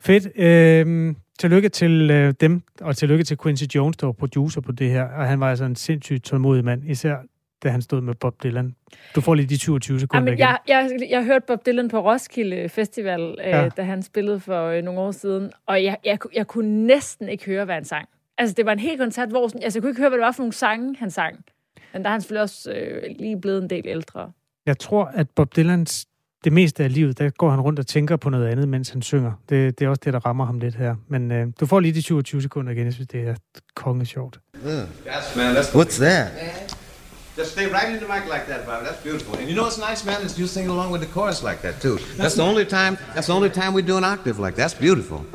[0.00, 0.28] Fedt.
[0.36, 4.90] Øhm, tillykke til øh, dem, og tillykke til Quincy Jones, der var producer på det
[4.90, 5.04] her.
[5.04, 7.16] Og han var altså en sindssygt tålmodig mand, især
[7.64, 8.74] da han stod med Bob Dylan.
[9.14, 10.38] Du får lige de 22 sekunder Jamen, igen.
[10.38, 13.68] jeg, jeg, jeg hørte Bob Dylan på Roskilde Festival, øh, Ja.
[13.68, 17.44] da han spillede for øh, nogle år siden, og jeg, jeg, jeg kunne næsten ikke
[17.46, 18.08] høre, hvad han sang.
[18.38, 20.24] Altså, det var en hel koncert, hvor sådan, altså, jeg kunne ikke høre, hvad det
[20.24, 21.36] var for nogle sange, han sang.
[21.92, 24.32] Men der er han selvfølgelig også øh, lige blevet en del ældre.
[24.66, 26.06] Jeg tror, at Bob Dylans,
[26.44, 29.02] det meste af livet, der går han rundt og tænker på noget andet, mens han
[29.02, 29.32] synger.
[29.48, 30.94] Det, det er også det, der rammer ham lidt her.
[31.08, 33.34] Men øh, du får lige de 27 sekunder igen, jeg synes, det er
[33.74, 34.40] kongesjovt.
[34.66, 35.56] Yes, man.
[35.56, 36.26] What's that?
[37.36, 38.84] Just stay right in the mic like that, Bobby.
[38.86, 39.34] That's beautiful.
[39.34, 41.80] And you know what's nice, man, is you sing along with the chorus like that
[41.80, 41.98] too.
[42.16, 42.96] That's the only time.
[43.14, 44.62] That's the only time we do an octave like that.
[44.62, 45.26] That's beautiful.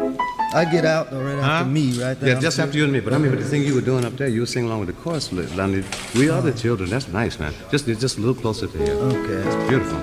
[0.53, 1.65] I get out though, right after Huh?
[1.65, 2.29] me, right there.
[2.35, 3.01] Yeah, just after you and me.
[3.01, 4.79] But I mean, but the thing you were doing up there, you were singing along
[4.85, 5.83] with the chorus, Lonnie.
[6.15, 6.89] We are the children.
[6.89, 7.53] That's nice, man.
[7.69, 8.93] Just just a little closer to you.
[8.93, 9.43] Okay.
[9.43, 9.99] That's beautiful.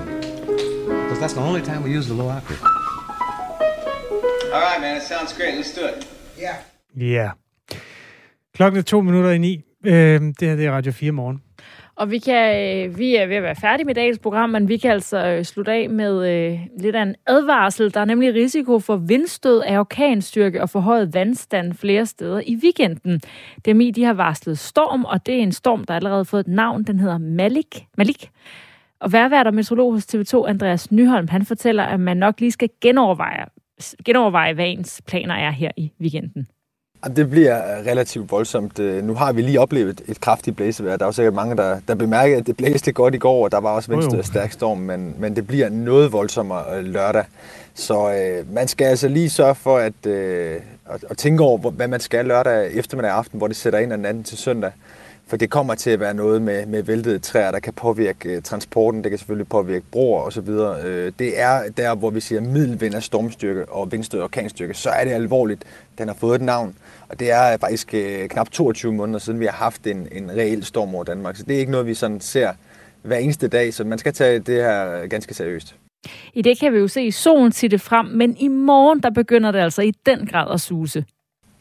[1.03, 2.61] Because that's the only time we use the low octave.
[4.53, 4.97] All right, man.
[4.97, 5.55] It sounds great.
[5.55, 6.07] Let's do it.
[6.37, 6.55] Yeah.
[6.95, 7.31] Yeah.
[8.55, 9.63] Klokken er to minutter i ni.
[9.85, 11.41] Øh, det her det er Radio 4 morgen.
[11.97, 14.77] Og vi, kan, øh, vi er ved at være færdige med dagens program, men vi
[14.77, 17.93] kan altså øh, slutte af med øh, lidt af en advarsel.
[17.93, 23.21] Der er nemlig risiko for vindstød af orkanstyrke og forhøjet vandstand flere steder i weekenden.
[23.65, 26.47] DMI de har varslet storm, og det er en storm, der allerede har fået et
[26.47, 26.83] navn.
[26.83, 27.85] Den hedder Malik.
[27.97, 28.29] Malik.
[28.99, 32.69] Og værvært og meteorolog hos TV2, Andreas Nyholm, han fortæller, at man nok lige skal
[32.81, 33.45] genoverveje,
[34.05, 36.47] genoverveje hvad ens planer er her i weekenden.
[37.15, 38.79] Det bliver relativt voldsomt.
[38.79, 40.97] Øh, Nu har vi lige oplevet et kraftigt blæsevejr.
[40.97, 43.51] Der er jo sikkert mange, der, der bemærkede, at det blæste godt i går, og
[43.51, 47.23] der var også venstre stærk storm, men, men det bliver noget voldsommere øh, lørdag.
[47.75, 51.87] Så øh, man skal altså lige sørge for at, øh, at, at tænke over, hvad
[51.87, 54.71] man skal lørdag eftermiddag aften, hvor det sætter ind af natten til søndag.
[55.29, 58.41] For det kommer til at være noget med, med væltede træer, der kan påvirke øh,
[58.41, 60.49] transporten, det kan selvfølgelig påvirke broer osv.
[60.49, 64.89] Øh, det er der, hvor vi siger middelvind af stormstyrke og vindstød og orkanstyrke, så
[64.89, 65.63] er det alvorligt.
[65.97, 66.75] Den har fået et navn,
[67.09, 70.65] og det er faktisk øh, knap 22 måneder siden, vi har haft en, en reel
[70.65, 71.35] storm over Danmark.
[71.35, 72.51] Så det er ikke noget, vi sådan ser
[73.01, 75.75] hver eneste dag, så man skal tage det her ganske seriøst.
[76.33, 79.59] I det kan vi jo se solen titte frem, men i morgen, der begynder det
[79.59, 81.05] altså i den grad at suse.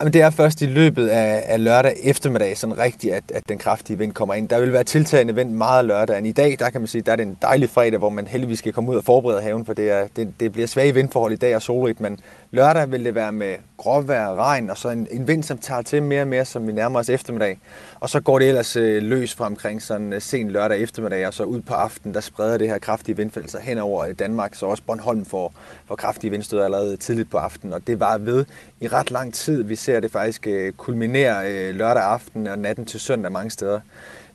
[0.01, 3.59] Jamen, det er først i løbet af, af lørdag eftermiddag sådan rigtigt, at, at den
[3.59, 4.49] kraftige vind kommer ind.
[4.49, 6.26] Der vil være tiltagende vind meget lørdag.
[6.26, 8.59] I dag, der kan man sige, der er det en dejlig fredag, hvor man heldigvis
[8.59, 11.36] skal komme ud og forberede haven, for det, er, det, det bliver svage vindforhold i
[11.36, 12.18] dag og solrigt, men
[12.51, 16.03] lørdag vil det være med gråvejr, regn, og så en, en vind, som tager til
[16.03, 17.59] mere og mere, som vi nærmer os eftermiddag.
[18.01, 21.34] Og så går det ellers øh, løs fra omkring sådan øh, sen lørdag eftermiddag, og
[21.34, 24.55] så ud på aftenen, der spreder det her kraftige vindfald sig hen over øh, Danmark,
[24.55, 25.55] så også Bornholm får,
[25.86, 27.72] får kraftige vindstød allerede tidligt på aftenen.
[27.72, 28.44] Og det var ved
[28.80, 29.62] i ret lang tid.
[29.62, 33.80] Vi ser det faktisk øh, kulminere øh, lørdag aften og natten til søndag mange steder.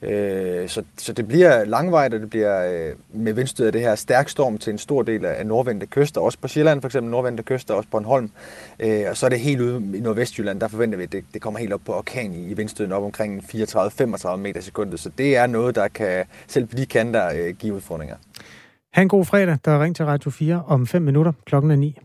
[0.01, 3.95] Øh, så, så det bliver langvejt, og det bliver øh, med vindstød af det her
[3.95, 7.43] stærk storm til en stor del af nordvendte kyster, også på Sjælland for eksempel, nordvendte
[7.43, 8.31] kyster, også på Bornholm.
[8.79, 11.41] Øh, og så er det helt ude i Nordvestjylland, der forventer vi, at det, det
[11.41, 14.99] kommer helt op på orkan i, i vindstøden op omkring 34-35 meter sekundet.
[14.99, 18.15] Så det er noget, der kan selv på de kanter øh, give udfordringer.
[18.93, 19.57] Ha' en god fredag.
[19.65, 21.31] Der er ring til Radio 4 om 5 minutter.
[21.45, 21.97] Klokken er 9.